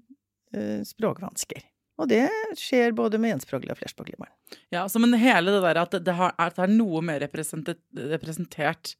[0.85, 1.65] språkvansker.
[2.01, 2.25] Og det
[2.59, 4.33] skjer både med enspråklige og flerspråklige barn.
[4.73, 8.95] Ja, så Men hele det der at det, har, at det er noe mer representert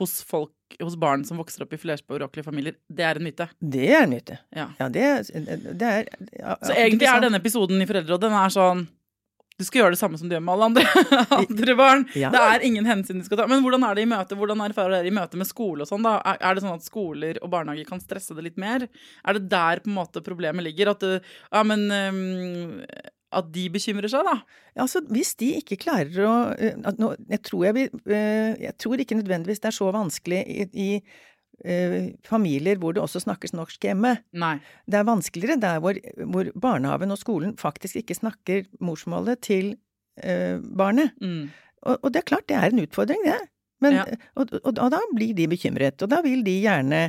[0.00, 3.48] hos folk, hos barn som vokser opp i flerspråklige familier, det er en myte.
[3.60, 4.38] Det er en myte.
[4.56, 4.70] Ja.
[4.80, 8.86] Ja, det, det er ja, Så egentlig er denne episoden i Foreldrerådet den er sånn
[9.58, 11.06] du skal gjøre det samme som du gjør med alle andre,
[11.42, 12.04] andre barn.
[12.18, 12.32] Ja.
[12.32, 13.48] Det er ingen hensyn du skal ta.
[13.50, 16.04] Men hvordan er det i møte Hvordan erfarer dere i møte med skole og sånn?
[16.06, 16.18] da?
[16.34, 18.88] Er, det sånn at skoler og barnehager kan stresse det litt mer?
[19.22, 20.94] Er det der på en måte problemet ligger?
[20.94, 21.20] At, det,
[21.52, 22.80] ja, men, um,
[23.32, 24.38] at de bekymrer seg, da?
[24.72, 29.02] Ja, Altså, hvis de ikke klarer å eh, nå, jeg, tror jeg, eh, jeg tror
[29.02, 31.20] ikke nødvendigvis det er så vanskelig i, i eh,
[32.26, 34.16] familier hvor det også snakkes norsk hjemme.
[34.34, 34.56] Nei.
[34.90, 39.74] Det er vanskeligere der hvor, hvor barnehagen og skolen faktisk ikke snakker morsmålet til
[40.24, 41.14] uh, barnet.
[41.22, 41.50] Mm.
[41.82, 43.38] Og, og det er klart, det er en utfordring, det.
[43.82, 44.04] Men, Ja.
[44.38, 47.00] og, og, og da blir de bekymret, og da vil de gjerne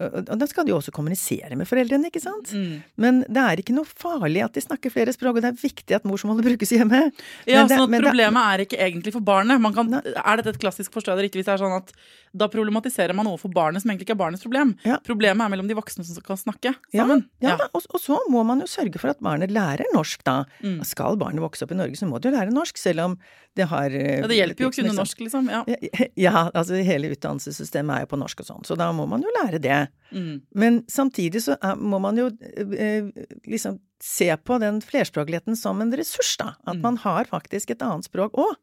[0.00, 2.52] og, og da skal de jo også kommunisere med foreldrene, ikke sant?
[2.56, 2.80] Mm.
[3.00, 5.96] Men det er ikke noe farlig at de snakker flere språk, og det er viktig
[5.98, 7.02] at morsmålet brukes hjemme.
[7.46, 9.60] Ja, det- sånn at problemet det- er ikke egentlig for barnet.
[9.60, 11.92] Man kan, er dette et klassisk forstå det riktig hvis det er sånn at
[12.32, 14.76] da problematiserer man noe for barnet som egentlig ikke er barnets problem?
[14.86, 14.98] Ja.
[15.04, 18.44] Problemet er mellom de voksne som kan snakke Ja, ja, Ja, Og, og så må
[18.46, 20.44] man jo sørge for at barnet lærer norsk, da.
[20.62, 20.84] Mm.
[20.86, 23.18] Skal barnet vokse opp i Norge, så må det jo lære norsk, selv om
[23.56, 25.50] det har eh, Ja, det hjelper jo å kunne norsk, liksom.
[25.50, 25.64] Ja.
[25.66, 29.22] Ja, ja, altså hele utdannelsessystemet er jo på norsk og sånn, så da må man
[29.26, 29.80] jo lære det.
[30.12, 30.40] Mm.
[30.54, 33.10] Men samtidig så er, må man jo eh,
[33.46, 36.54] liksom se på den flerspråkligheten som en ressurs, da.
[36.66, 36.82] At Mm.
[36.82, 38.56] man har faktisk et annet språk òg.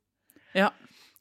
[0.57, 0.71] Ja.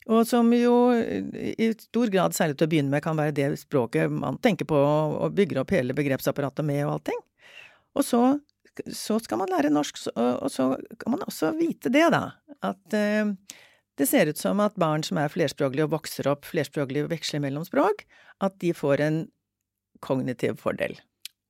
[0.09, 4.11] Og som jo i stor grad, særlig til å begynne med, kan være det språket
[4.11, 7.19] man tenker på og bygger opp hele begrepsapparatet med og allting.
[7.97, 8.21] Og så,
[8.87, 12.33] så skal man lære norsk, og så kan man også vite det, da.
[12.63, 13.33] At eh,
[13.99, 17.43] det ser ut som at barn som er flerspråklige og vokser opp flerspråklige og veksler
[17.43, 18.07] mellom språk,
[18.41, 19.23] at de får en
[20.05, 20.99] kognitiv fordel.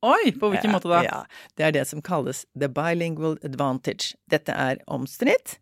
[0.07, 1.01] Oi, på hvilken måte da?
[1.07, 1.21] Ja,
[1.57, 4.15] det er det som kalles the bilingual advantage.
[4.31, 5.57] Dette er omstridt,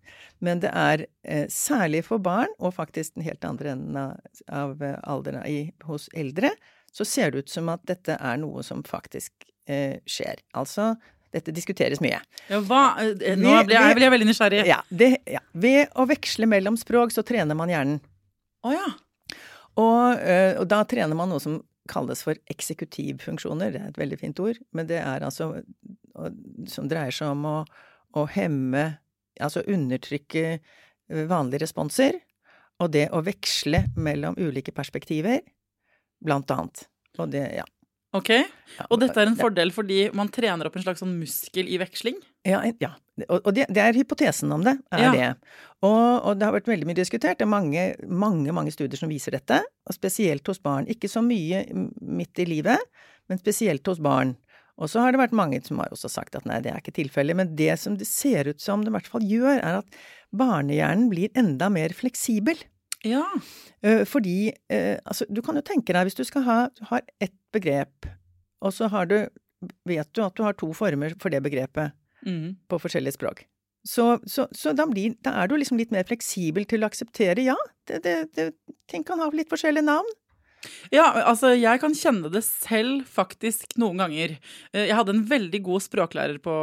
[0.45, 4.19] men det er eh, særlig for barn, og faktisk den helt andre enden av,
[4.51, 6.51] av eh, alderen i, hos eldre,
[6.95, 10.43] så ser det ut som at dette er noe som faktisk eh, skjer.
[10.59, 10.93] Altså,
[11.35, 12.21] dette diskuteres mye.
[12.51, 14.65] Ja, hva, eh, nå blir jeg, blir jeg veldig nysgjerrig.
[14.69, 15.43] Ja, det, ja.
[15.53, 18.03] Ved å veksle mellom språk, så trener man hjernen.
[18.65, 18.91] Å ja.
[19.81, 21.59] Og, eh, og da trener man noe som
[21.91, 23.75] kalles for eksekutivfunksjoner.
[23.75, 25.51] Det er et veldig fint ord, men det er altså
[26.71, 27.57] som dreier seg om å,
[28.19, 28.93] å hemme
[29.43, 32.21] Altså undertrykke eh, vanlige responser,
[32.79, 35.41] og det å veksle mellom ulike perspektiver,
[36.23, 36.85] blant annet.
[37.19, 37.65] Og det, ja.
[38.15, 38.31] Ok.
[38.91, 42.21] Og dette er en fordel fordi man trener opp en slags sånn muskel i veksling?
[42.47, 42.93] Ja, ja.
[43.27, 45.11] og, det, det er hypotesen om det, er Ja.
[45.15, 45.57] det.
[45.85, 47.41] Og, og det har vært veldig mye diskutert.
[47.41, 50.87] Det er mange, mange, mange studier som viser dette, og spesielt hos barn.
[50.91, 51.65] Ikke så mye
[52.01, 52.81] midt i livet,
[53.29, 54.37] men spesielt hos barn.
[54.81, 56.97] Og så har det vært mange som har også sagt at nei, det er ikke
[56.97, 59.99] tilfellet, men det som det ser ut som det i hvert fall gjør, er at
[60.35, 62.59] barnehjernen blir enda mer fleksibel.
[63.05, 63.25] Ja.
[63.85, 66.59] Eh, Fordi eh, altså, du kan jo tenke deg hvis du skal ha
[66.91, 68.09] har ett begrep,
[68.65, 69.19] og så har du
[69.89, 71.93] vet du at du har to former for det begrepet
[72.25, 72.55] Mm.
[72.73, 73.43] på forskjellige språk.
[73.85, 77.43] Så, så, så da, blir, da er du liksom litt mer fleksibel til å akseptere,
[77.45, 78.47] ja, det, det, det,
[78.89, 80.09] ting kan ha litt forskjellige navn.
[80.95, 84.37] Ja, altså jeg kan kjenne det selv faktisk noen ganger.
[84.73, 86.55] Eh, Jeg hadde en veldig god språklærer på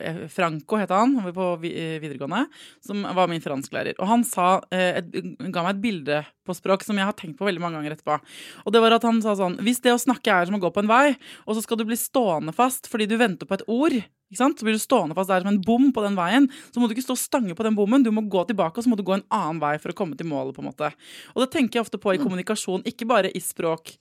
[0.00, 2.46] eh, Franco, het han, på eh, videregående,
[2.84, 3.98] som var min fransklærer.
[4.00, 5.10] Og han sa, et,
[5.52, 8.18] ga meg et bilde på språk som jeg har tenkt på veldig mange ganger etterpå.
[8.64, 10.70] Og det var at han sa sånn Hvis det å snakke er som å gå
[10.72, 13.66] på en vei, og så skal du bli stående fast fordi du venter på et
[13.66, 13.98] ord,
[14.30, 14.58] ikke sant?
[14.58, 16.96] så blir du stående fast der som en bom på den veien, så må du
[16.96, 19.04] ikke stå og stange på den bommen, du må gå tilbake, og så må du
[19.06, 20.90] gå en annen vei for å komme til målet, på en måte.
[21.34, 23.94] Og det tenker jeg ofte på i kommunikasjon, ikke bare i språk,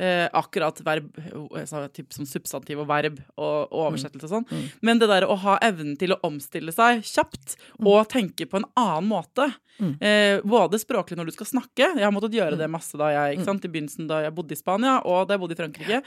[0.00, 1.10] eh, akkurat verb,
[1.52, 5.36] altså, typ som substantiv og verb og, og oversettelse og sånn, men det der å
[5.44, 9.50] ha evnen til å omstille seg kjapt og tenke på en annen måte,
[10.00, 13.38] eh, både språklig når du skal snakke, jeg har måttet gjøre det masse da jeg,
[13.38, 16.02] ikke sant, i begynnelsen da jeg bodde i Spania, og da jeg bodde i Frankrike,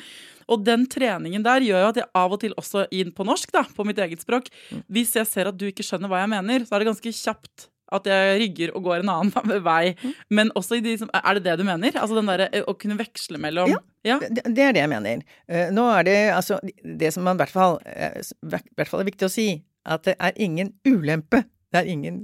[0.47, 3.53] og den treningen der gjør jo at jeg av og til også inn på norsk,
[3.55, 4.49] da, på mitt eget språk,
[4.89, 7.69] hvis jeg ser at du ikke skjønner hva jeg mener, så er det ganske kjapt
[7.93, 9.95] At jeg rygger og går en annen vei.
[10.33, 11.95] Men også i de som Er det det du mener?
[11.95, 13.81] Altså den derre å kunne veksle mellom Ja.
[14.07, 14.19] ja.
[14.21, 15.25] Det, det, er det jeg mener.
[15.73, 19.29] Nå er det altså Det som man i hvert fall, i hvert fall er viktig
[19.29, 19.47] å si,
[19.83, 21.43] at det er ingen ulempe.
[21.73, 22.23] Det er ingen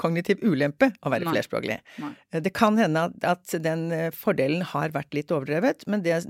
[0.00, 1.32] kognitiv ulempe å være Nei.
[1.34, 1.78] flerspråklig.
[2.02, 2.12] Nei.
[2.44, 6.20] Det kan hende at, at, den fordelen har vært litt overdrevet, men det,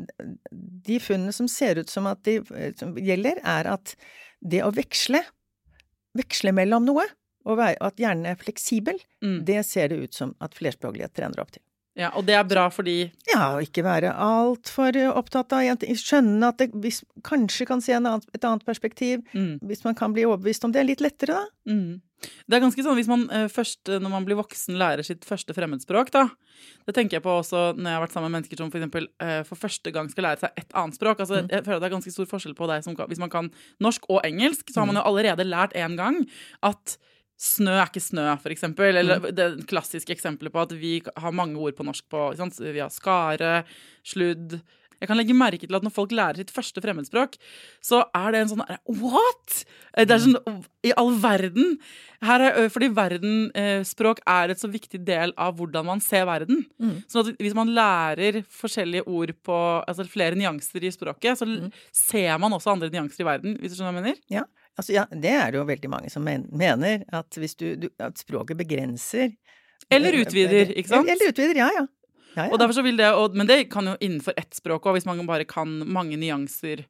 [0.87, 2.39] de funnene som ser ut som at de
[2.79, 3.97] som gjelder, er at
[4.41, 5.23] det å veksle,
[6.17, 7.07] veksle mellom noe,
[7.46, 9.38] og at hjernen er fleksibel, mm.
[9.46, 11.62] det ser det ut som at flerspråklighet trener opp til.
[11.96, 15.96] Ja, Og det er bra fordi Ja, å ikke være altfor opptatt av ting.
[15.96, 19.22] Skjønne at det hvis, kanskje kan se annen, et annet perspektiv.
[19.32, 19.56] Mm.
[19.64, 20.85] Hvis man kan bli overbevist om det.
[20.85, 21.72] Litt lettere, da.
[21.72, 22.02] Mm.
[22.48, 25.56] Det er ganske sånn hvis man uh, først, når man blir voksen, lærer sitt første
[25.56, 26.26] fremmedspråk, da.
[26.88, 29.09] Det tenker jeg på også når jeg har vært sammen med mennesker som for eksempel
[29.44, 31.20] for første gang skal lære seg et annet språk.
[31.24, 31.50] Altså, mm.
[31.52, 33.50] Jeg føler at det er ganske stor forskjell på deg som Hvis man kan
[33.85, 35.11] norsk og engelsk, så har man jo mm.
[35.11, 36.22] allerede lært én gang
[36.64, 36.96] at
[37.37, 38.96] Snø er ikke snø, for eksempel.
[38.96, 39.29] Eller mm.
[39.37, 43.61] det klassiske eksempelet på at vi har mange ord på norsk på Vi har skare,
[44.07, 44.57] sludd
[44.96, 47.37] Jeg kan legge merke til at når folk lærer sitt første fremmedspråk,
[47.85, 48.64] så er det en sånn
[49.03, 49.66] What?!
[49.92, 51.77] Det er sånn I all verden!
[52.25, 56.64] Her er, fordi verdensspråk er et så viktig del av hvordan man ser verden.
[56.81, 57.03] Mm.
[57.12, 61.68] Så hvis man lærer forskjellige ord på Altså flere nyanser i språket, så mm.
[61.92, 64.22] ser man også andre nyanser i verden, hvis du skjønner hva jeg mener?
[64.33, 64.49] Ja.
[64.77, 68.59] Altså, ja, det er det jo veldig mange som mener, at, du, du, at språket
[68.61, 69.31] begrenser
[69.89, 71.09] Eller eh, utvider, ikke sant?
[71.09, 71.87] Eller utvider, ja, ja.
[72.35, 72.51] ja, ja.
[72.51, 75.09] Og derfor så vil det, og, men det kan jo innenfor ett språk òg, hvis
[75.09, 76.85] man bare kan mange nyanser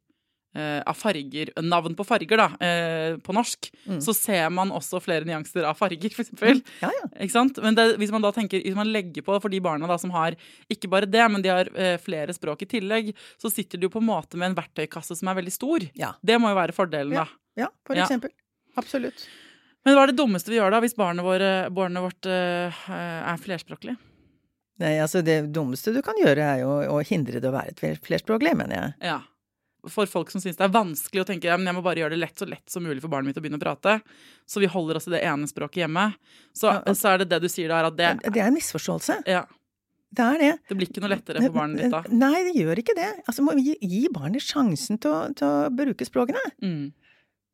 [0.57, 4.03] eh, av farger, navn på farger, da, eh, på norsk, mm.
[4.03, 6.63] så ser man også flere nyanser av farger, for eksempel.
[6.83, 7.07] Ja, ja.
[7.23, 7.63] Ikke sant?
[7.63, 10.11] Men det, hvis man da tenker, hvis man legger på for de barna da som
[10.17, 10.35] har
[10.73, 13.95] ikke bare det, men de har eh, flere språk i tillegg, så sitter de jo
[13.95, 15.91] på en måte med en verktøykasse som er veldig stor.
[15.95, 16.17] Ja.
[16.19, 17.29] Det må jo være fordelen, da.
[17.57, 18.33] Ja, for eksempel.
[18.77, 19.27] Absolutt.
[19.87, 23.39] Men hva er det dummeste vi gjør da, hvis barnet, våre, barnet vårt uh, er
[23.39, 23.95] flerspråklig?
[24.83, 28.03] Nei, altså Det dummeste du kan gjøre, er jo å hindre det å være et
[28.05, 28.95] flerspråklig, mener jeg.
[29.13, 29.21] Ja.
[29.87, 32.17] For folk som syns det er vanskelig å tenke ja, men jeg må bare gjøre
[32.17, 34.01] det lett så lett som mulig for barnet mitt å begynne å prate,
[34.51, 36.09] så vi holder oss i det ene språket hjemme,
[36.51, 38.59] så, ja, og, så er det det du sier da, at det Det er en
[38.59, 39.21] misforståelse.
[39.31, 39.47] Ja.
[40.17, 40.53] Det er det.
[40.69, 42.03] Det blir ikke noe lettere for barnet ditt da?
[42.11, 43.09] Nei, det gjør ikke det.
[43.27, 46.43] Altså, må gi, gi barnet sjansen til å, til å bruke språkene.
[46.63, 46.87] Mm.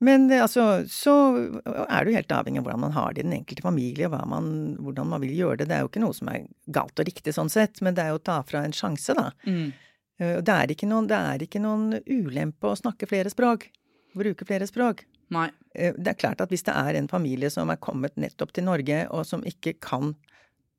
[0.03, 1.15] Men altså, så
[1.63, 4.49] er du helt avhengig av hvordan man har det i den enkelte familie, og man,
[4.83, 5.69] hvordan man vil gjøre det.
[5.71, 8.11] Det er jo ikke noe som er galt og riktig sånn sett, men det er
[8.15, 9.29] jo å ta fra en sjanse, da.
[9.47, 9.71] Mm.
[10.19, 13.69] Eh, det, er ikke noen, det er ikke noen ulempe å snakke flere språk.
[14.19, 15.05] Bruke flere språk.
[15.33, 15.49] Nei.
[15.75, 18.67] Eh, det er klart at hvis det er en familie som er kommet nettopp til
[18.69, 20.17] Norge, og som ikke kan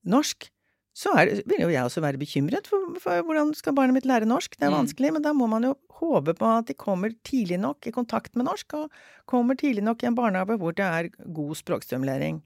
[0.03, 0.49] norsk,
[0.93, 4.29] så er, vil jo jeg også være bekymret for, for, hvordan skal barnet mitt lære
[4.29, 4.53] norsk.
[4.59, 4.79] Det er mm.
[4.83, 8.37] vanskelig, men da må man jo håpe på at de kommer tidlig nok i kontakt
[8.37, 8.91] med norsk, og
[9.29, 12.43] kommer tidlig nok i en barnehage hvor det er god språkstimulering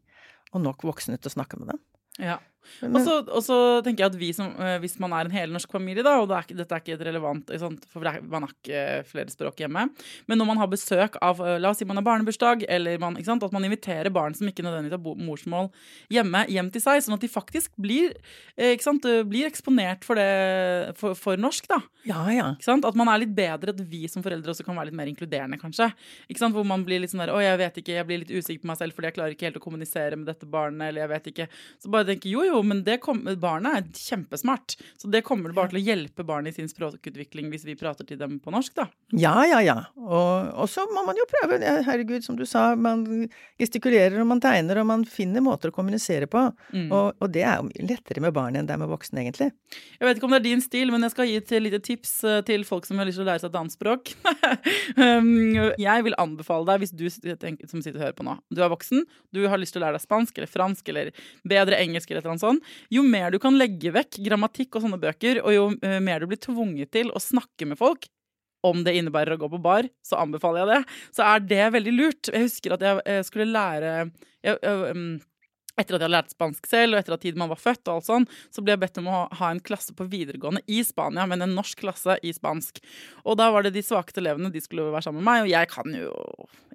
[0.55, 1.83] og nok voksne til å snakke med dem.
[2.23, 2.39] Ja.
[2.88, 6.17] Og så tenker jeg at vi som, eh, hvis man er en helnorsk familie, da,
[6.21, 7.53] og det er, dette er ikke et relevant
[7.91, 9.88] For man har ikke flere språk hjemme.
[10.27, 13.17] Men når man har besøk av eh, La oss si man har barnebursdag, eller man,
[13.17, 15.71] at man inviterer barn som ikke nødvendigvis har morsmål
[16.13, 18.15] hjemme, hjem til seg, sånn at de faktisk blir,
[18.82, 21.80] sant, blir eksponert for det for, for norsk, da.
[22.08, 22.47] Ja, ja.
[22.56, 25.60] At man er litt bedre, at vi som foreldre også kan være litt mer inkluderende,
[25.60, 25.89] kanskje.
[26.38, 28.69] Hvor man blir litt sånn der Å, jeg vet ikke, jeg blir litt usikker på
[28.71, 31.30] meg selv fordi jeg klarer ikke helt å kommunisere med dette barnet, eller jeg vet
[31.34, 31.47] ikke.
[31.84, 34.78] Så bare tenker jo, jo, men det kom, barnet er kjempesmart.
[34.98, 38.20] Så det kommer bare til å hjelpe barnet i sin språkutvikling hvis vi prater til
[38.20, 38.88] dem på norsk, da.
[39.17, 39.78] Ja, ja, ja.
[39.98, 41.60] Og, og så må man jo prøve.
[41.88, 43.06] Herregud, som du sa, man
[43.60, 46.48] gestikulerer og man tegner og man finner måter å kommunisere på.
[46.74, 46.88] Mm.
[46.91, 49.52] Og, og, det er jo mye lettere med barn enn det er med voksne, egentlig.
[49.98, 52.13] Jeg vet ikke om det er din stil, men jeg skal gi et lite tips
[52.28, 54.13] eh, til folk som har lyst til å lære seg et annet språk.
[54.98, 58.72] Um, jeg vil anbefale deg, hvis du som sitter og hører på nå, du er
[58.72, 59.04] voksen,
[59.36, 61.12] du har lyst til å lære deg spansk eller fransk eller
[61.48, 64.86] bedre engelsk eller et eller annet sånt, jo mer du kan legge vekk grammatikk og
[64.86, 68.10] sånne bøker, og jo uh, mer du blir tvunget til å snakke med folk,
[68.65, 71.00] om det innebærer å gå på bar, så anbefaler jeg det.
[71.15, 72.30] Så er det veldig lurt.
[72.34, 73.91] Jeg husker at jeg, jeg skulle lære
[74.43, 74.58] jeg,
[74.91, 75.19] um,
[75.77, 77.99] etter at jeg hadde lært spansk selv, og etter at tiden man var født, og
[77.99, 81.27] alt sånn, så ble jeg bedt om å ha en klasse på videregående i Spania,
[81.29, 82.81] men en norsk klasse i spansk.
[83.25, 85.73] Og da var det de svakeste elevene, de skulle være sammen med meg, og jeg
[85.73, 86.13] kan jo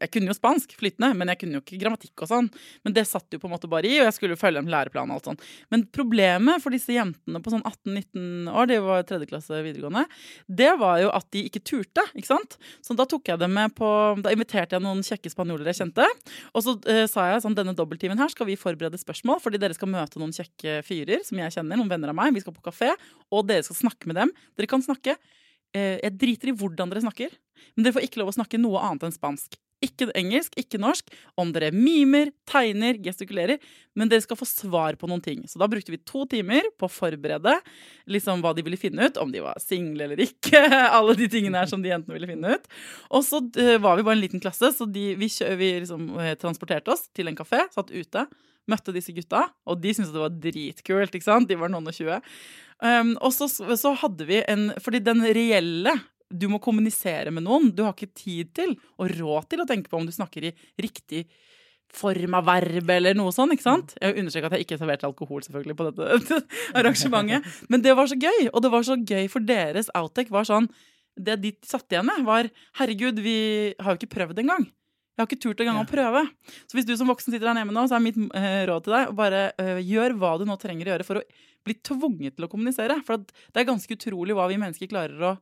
[0.03, 2.49] Jeg kunne jo spansk flytende, men jeg kunne jo ikke grammatikk og sånn.
[2.83, 4.71] Men det satt jo på en måte bare i, og jeg skulle jo følge en
[4.73, 5.39] læreplan og alt sånn.
[5.71, 10.03] Men problemet for disse jentene på sånn 18-19 år, de var tredje klasse videregående,
[10.51, 12.59] det var jo at de ikke turte, ikke sant.
[12.83, 13.93] Så da tok jeg dem med på
[14.27, 16.09] Da inviterte jeg noen kjekke spanjoler jeg kjente,
[16.51, 19.61] og så uh, sa jeg sånn denne dobbelttimen her skal vi forberede forberede spørsmål, fordi
[19.61, 22.35] dere skal møte noen kjekke fyrer som jeg kjenner, noen venner av meg.
[22.35, 22.93] Vi skal på kafé,
[23.31, 24.33] og dere skal snakke med dem.
[24.57, 25.17] Dere kan snakke.
[25.75, 27.31] Eh, jeg driter i hvordan dere snakker,
[27.75, 29.57] men dere får ikke lov å snakke noe annet enn spansk.
[29.83, 31.09] Ikke engelsk, ikke norsk.
[31.35, 33.59] Om dere mimer, tegner, gestikulerer.
[33.99, 35.43] Men dere skal få svar på noen ting.
[35.51, 37.57] Så da brukte vi to timer på å forberede
[38.07, 39.19] liksom hva de ville finne ut.
[39.19, 40.63] Om de var single eller ikke.
[40.97, 42.71] Alle de tingene her som de jentene ville finne ut.
[43.11, 46.33] Og så uh, var vi bare en liten klasse, så de, vi, vi liksom, uh,
[46.39, 47.65] transporterte oss til en kafé.
[47.75, 48.27] Satt ute.
[48.71, 51.15] Møtte disse gutta, og de syntes det var dritkult.
[51.15, 51.49] ikke sant?
[51.51, 52.21] De var noen og tjue.
[52.83, 55.93] Um, og så, så hadde vi en Fordi den reelle
[56.33, 57.71] du må kommunisere med noen.
[57.77, 60.55] Du har ikke tid til og råd til å tenke på om du snakker i
[60.81, 61.27] riktig
[61.93, 63.53] form av verb eller noe sånt.
[63.53, 63.93] ikke sant?
[64.01, 66.41] Jeg understreker at jeg ikke serverte alkohol selvfølgelig på dette
[66.81, 67.49] arrangementet.
[67.69, 70.71] Men det var så gøy, og det var så gøy for deres outtake var sånn
[71.13, 72.49] Det de satt igjen med, var
[72.79, 74.65] herregud, vi har jo ikke prøvd engang.
[75.13, 75.85] Jeg har ikke turt engang ja.
[75.85, 76.23] å prøve.
[76.65, 78.95] Så hvis du som voksen sitter der hjemme nå, så er mitt uh, råd til
[78.97, 81.25] deg å bare uh, gjør hva du nå trenger å gjøre for å
[81.69, 82.97] bli tvunget til å kommunisere.
[83.05, 85.37] For det er ganske utrolig hva vi mennesker klarer å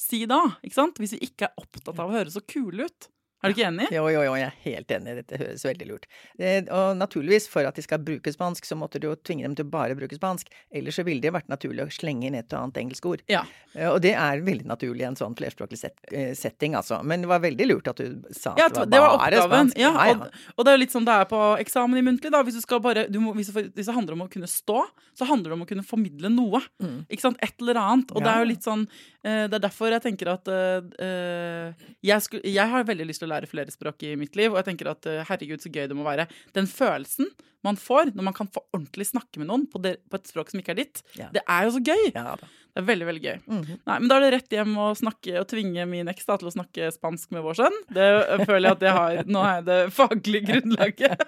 [0.00, 0.40] si da?
[0.64, 1.00] ikke sant?
[1.02, 3.10] Hvis vi ikke er opptatt av å høre så kule ut.
[3.40, 3.86] Er du ikke enig?
[3.94, 5.14] Jo, jo, jo, jeg er helt enig.
[5.22, 6.06] Dette høres veldig lurt.
[6.36, 9.54] Det, og naturligvis, for at de skal bruke spansk, så måtte du jo tvinge dem
[9.56, 10.50] til å bare bruke spansk.
[10.76, 13.24] Ellers så ville det vært naturlig å slenge inn et og annet engelsk ord.
[13.32, 13.46] Ja.
[13.72, 17.00] Eh, og det er veldig naturlig i en sånn flerspråklig set, eh, setting, altså.
[17.06, 19.80] Men det var veldig lurt at du sa at ja, det var, bare spansk.
[19.80, 22.34] Ja, ja, og, og, det er jo litt sånn det er på eksamen i muntlig,
[22.34, 22.42] da.
[22.44, 24.84] Hvis, bare, du må, hvis, det handler om å kunne stå,
[25.16, 26.60] så handler det om å kunne formidle noe.
[26.82, 27.00] Mm.
[27.08, 27.40] Ikke sant?
[27.40, 28.12] Et eller annet.
[28.12, 28.84] Og det er jo litt sånn
[29.20, 33.28] Eh, det er derfor jeg tenker at uh, jeg, skulle, jeg, har veldig lyst til
[33.28, 35.86] å lære flere språk i mitt liv, og jeg tenker at uh, herregud, så gøy
[35.90, 36.28] det må være.
[36.56, 37.30] Den følelsen
[37.66, 40.52] man får når man kan få ordentlig snakke med noen på, det, på et språk
[40.52, 41.28] som ikke er ditt, ja.
[41.34, 42.06] det er jo så gøy.
[42.14, 42.36] Ja,
[42.70, 43.38] det er veldig veldig gøy.
[43.44, 43.78] Mm -hmm.
[43.86, 46.54] Nei, Men da er det rett hjem å snakke og tvinge min eks til å
[46.54, 47.78] snakke spansk med vår sønn.
[47.90, 51.22] Det føler jeg at jeg har Nå har jeg det faglige grunnlaget.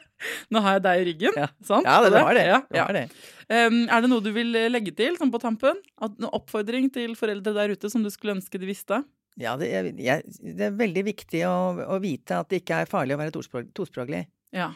[0.51, 1.33] Nå har jeg deg i ryggen.
[1.37, 1.85] Ja, sant?
[1.85, 2.47] ja det, det var det.
[2.47, 3.09] Ja, det, var det.
[3.51, 5.77] Um, er det noe du vil legge til sånn på tampen?
[6.01, 9.03] En oppfordring til foreldre der ute som du skulle ønske de visste?
[9.41, 11.57] Ja, det er, jeg, det er veldig viktig å,
[11.95, 14.27] å, vite at det ikke er farlig å være tospråklig.
[14.53, 14.73] Ja.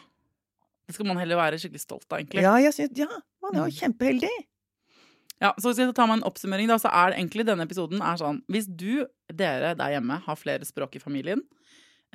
[0.87, 2.45] Det skal man heller være skikkelig stolt av, egentlig.
[2.45, 3.09] Ja, jeg synes, ja
[3.43, 3.77] man er jo mm.
[3.77, 4.31] kjempeheldig.
[5.37, 8.01] Ja, så Hvis jeg tar meg en oppsummering, da, så er det egentlig denne episoden
[8.01, 11.43] er sånn Hvis du, dere der hjemme, har flere språk i familien,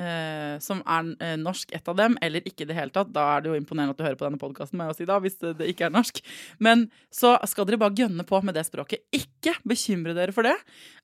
[0.01, 3.13] eh, som er uh, norsk, ett av dem, eller ikke i det hele tatt.
[3.15, 5.55] Da er det jo imponerende at du hører på denne podkasten, si da, hvis det,
[5.61, 6.23] det, ikke er norsk.
[6.63, 9.05] Men så skal dere bare gønne på med det språket.
[9.15, 10.57] Ikke bekymre dere for det.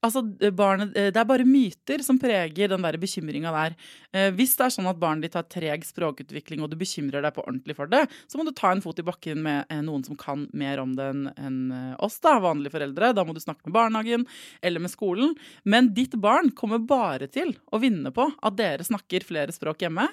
[0.04, 0.24] Altså,
[0.56, 3.78] barnet, uh, Det er bare myter som preger den der bekymringa der.
[4.16, 7.34] Eh, hvis det er sånn at barnet ditt har treg språkutvikling, og du bekymrer deg
[7.36, 10.04] på ordentlig for det, så må du ta en fot i bakken med eh, noen
[10.06, 13.12] som kan mer om det enn eh, oss, da, vanlige foreldre.
[13.16, 14.24] Da må du snakke med barnehagen
[14.64, 15.34] eller med skolen.
[15.68, 20.06] Men ditt barn kommer bare til å vinne på at dere snakker flere språk hjemme.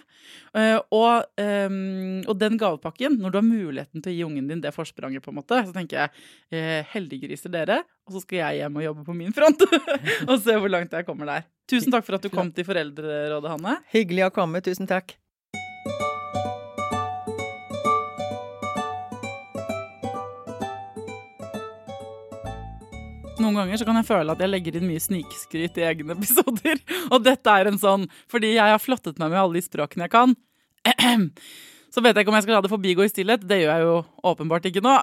[0.55, 4.63] Uh, og, um, og, den gavepakken, når du har muligheten til å gi ungen din
[4.63, 6.15] det forspranget, på en måte, så tenker jeg
[6.55, 9.67] uh, heldiggriser dere, og så skal jeg hjem og jobbe på min front.
[10.29, 11.51] og se hvor langt jeg kommer der.
[11.69, 13.79] Tusen takk for at du kom til Foreldrerådet, Hanne.
[13.93, 14.61] Hyggelig å komme.
[14.65, 15.17] Tusen takk.
[23.45, 26.81] Noen ganger så kan jeg føle at jeg legger inn mye snikskryt i egne episoder.
[27.11, 30.13] Og dette er en sånn, fordi jeg har flottet meg med alle de språkene jeg
[30.15, 30.33] kan.
[31.95, 33.43] Så vet jeg ikke om jeg skal la det forbigå i stillhet.
[33.47, 33.93] Det gjør jeg jo
[34.27, 34.95] åpenbart ikke nå.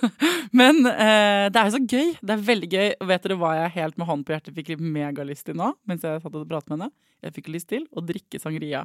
[0.58, 2.08] Men eh, det er jo så gøy.
[2.18, 2.88] Det er veldig gøy.
[2.96, 5.68] Og Vet dere hva jeg helt med hånden på hjertet fikk megalyst til nå?
[5.86, 6.90] Mens jeg satt og pratet med henne?
[7.22, 8.82] Jeg fikk lyst til å drikke sangria.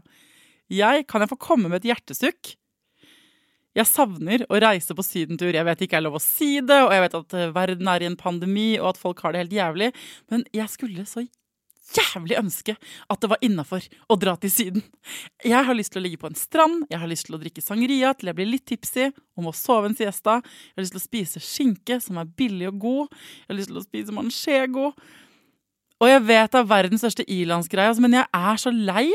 [0.70, 2.54] Jeg, Kan jeg få komme med et hjertesukk?
[3.78, 5.54] Jeg savner å reise på sydentur.
[5.54, 8.04] Jeg vet ikke er lov å si det, og jeg vet at eh, verden er
[8.04, 9.92] i en pandemi, og at folk har det helt jævlig,
[10.34, 11.22] men jeg skulle så
[11.96, 12.74] jævlig ønske
[13.08, 14.84] at det var innafor å dra til Syden.
[15.46, 17.64] Jeg har lyst til å ligge på en strand, jeg har lyst til å drikke
[17.64, 21.04] sangria til jeg blir litt tipsy, om å sove en siesta, jeg har lyst til
[21.04, 24.92] å spise skinke som er billig og god, jeg har lyst til å spise manchego.
[25.98, 29.08] Og jeg vet det er verdens største ilandsgreie, men jeg er så lei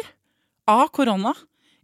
[0.71, 1.35] av korona.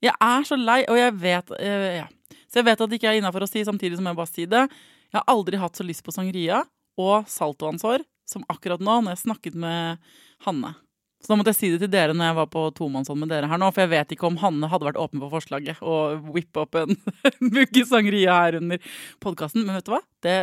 [0.05, 2.07] Jeg er så lei, og jeg vet uh, ja.
[2.49, 4.51] Så jeg vet at det ikke er innafor å si, samtidig som jeg bare sier
[4.51, 4.64] det.
[5.09, 6.62] Jeg har aldri hatt så lyst på sangria
[6.99, 10.01] og saltoansvar som akkurat nå, når jeg snakket med
[10.46, 10.74] Hanne.
[11.18, 13.49] Så da måtte jeg si det til dere når jeg var på tomannshånd med dere
[13.51, 16.62] her nå, for jeg vet ikke om Hanne hadde vært åpen på forslaget og whippe
[16.62, 16.94] opp en
[17.57, 18.92] mugge sangria her under
[19.24, 19.64] podkasten.
[19.66, 20.03] Men vet du hva?
[20.24, 20.36] Det,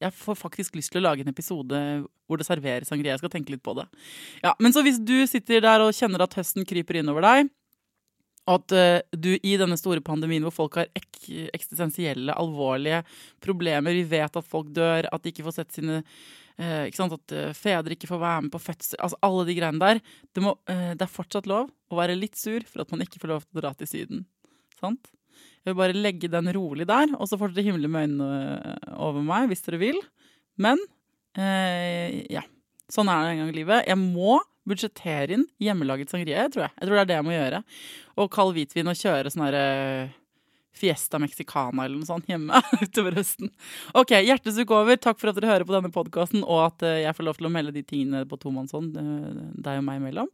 [0.00, 1.82] jeg får faktisk lyst til å lage en episode
[2.24, 3.12] hvor det serveres sangria.
[3.12, 3.84] Jeg skal tenke litt på det.
[4.40, 7.52] Ja, Men så hvis du sitter der og kjenner at høsten kryper innover deg,
[8.50, 11.20] at uh, du i denne store pandemien hvor folk har ek
[11.54, 13.02] eksistensielle, alvorlige
[13.44, 17.14] problemer Vi vet at folk dør, at de ikke får sett sine uh, ikke sant,
[17.16, 20.02] At uh, fedre ikke får være med på fødsel Altså alle de greiene der.
[20.34, 23.34] Det, må, det, er fortsatt lov å være litt sur for at man ikke får
[23.34, 24.24] lov til å dra til Syden.
[24.80, 25.12] Sant?
[25.60, 29.24] Jeg vil bare legge den rolig der, og så får dere himle med øynene over
[29.24, 29.98] meg hvis dere vil.
[30.60, 30.80] Men
[31.36, 32.42] ja.
[32.90, 33.84] Sånn er det en gang i livet.
[33.86, 34.38] Jeg må
[34.68, 36.74] Budsjettere inn hjemmelaget sangria, tror jeg.
[36.76, 37.60] Jeg tror det er det jeg må gjøre.
[38.20, 40.16] Og kald hvitvin og kjøre sånn herre eh,
[40.80, 43.50] Fiesta Mexicana eller noe sånt hjemme utover høsten.
[43.96, 45.00] Ok, hjertesukk over.
[45.00, 47.48] Takk for at dere hører på denne podkasten, og at eh, jeg får lov til
[47.48, 50.30] å melde de tingene på tomannshånd eh, deg og meg imellom.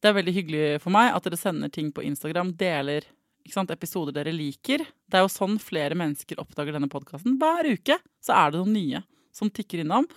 [0.00, 3.06] Det er veldig hyggelig for meg at dere sender ting på Instagram, deler
[3.50, 4.84] sant, episoder dere liker.
[4.84, 7.38] Det er jo sånn flere mennesker oppdager denne podkasten.
[7.40, 9.02] Hver uke så er det noen nye
[9.34, 10.08] som tikker innom.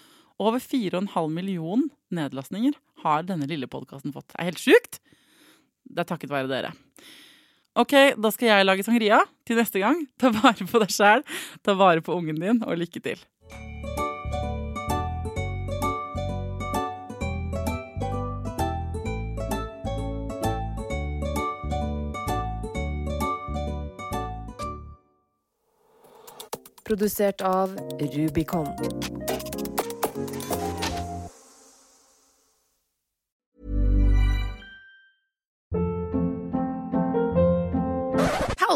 [0.41, 2.73] Over 4,5 million nedlastninger
[3.03, 4.31] har denne lille podkasten fått.
[4.33, 4.99] Det er helt sjukt!
[5.83, 6.71] Det er takket være dere.
[7.77, 10.05] Ok, da skal jeg lage sangria til neste gang.
[10.17, 11.25] Ta vare på deg sjæl,
[11.65, 13.21] ta vare på ungen din, og lykke til.
[26.83, 27.71] Produsert av
[28.13, 28.67] Rubicon.